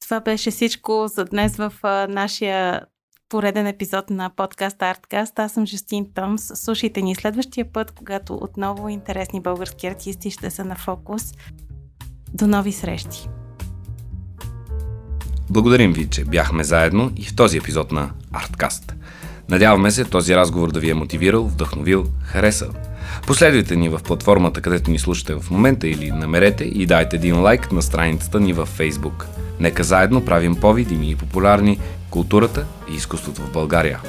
Това 0.00 0.20
беше 0.20 0.50
всичко 0.50 1.08
за 1.08 1.24
днес 1.24 1.56
в 1.56 1.72
нашия 2.08 2.80
пореден 3.28 3.66
епизод 3.66 4.10
на 4.10 4.30
подкаст 4.36 4.78
Artcast. 4.78 5.38
Аз 5.38 5.52
съм 5.52 5.66
Жустин 5.66 6.06
Томс. 6.14 6.42
Слушайте 6.54 7.02
ни 7.02 7.14
следващия 7.14 7.72
път, 7.72 7.90
когато 7.90 8.34
отново 8.34 8.88
интересни 8.88 9.40
български 9.40 9.86
артисти 9.86 10.30
ще 10.30 10.50
са 10.50 10.64
на 10.64 10.74
фокус. 10.74 11.22
До 12.34 12.46
нови 12.46 12.72
срещи! 12.72 13.28
Благодарим 15.50 15.92
ви, 15.92 16.10
че 16.10 16.24
бяхме 16.24 16.64
заедно 16.64 17.12
и 17.16 17.24
в 17.24 17.36
този 17.36 17.58
епизод 17.58 17.92
на 17.92 18.10
Artcast. 18.32 18.94
Надяваме 19.48 19.90
се 19.90 20.04
този 20.04 20.36
разговор 20.36 20.72
да 20.72 20.80
ви 20.80 20.90
е 20.90 20.94
мотивирал, 20.94 21.44
вдъхновил, 21.44 22.06
харесал– 22.24 22.70
Последвайте 23.26 23.76
ни 23.76 23.88
в 23.88 24.00
платформата, 24.04 24.60
където 24.60 24.90
ни 24.90 24.98
слушате 24.98 25.34
в 25.34 25.50
момента 25.50 25.88
или 25.88 26.10
намерете 26.10 26.64
и 26.64 26.86
дайте 26.86 27.16
един 27.16 27.40
лайк 27.40 27.72
на 27.72 27.82
страницата 27.82 28.40
ни 28.40 28.52
във 28.52 28.78
Facebook. 28.78 29.24
Нека 29.60 29.84
заедно 29.84 30.24
правим 30.24 30.56
по-видими 30.56 31.10
и 31.10 31.16
популярни 31.16 31.78
културата 32.10 32.64
и 32.92 32.94
изкуството 32.94 33.42
в 33.42 33.52
България. 33.52 34.00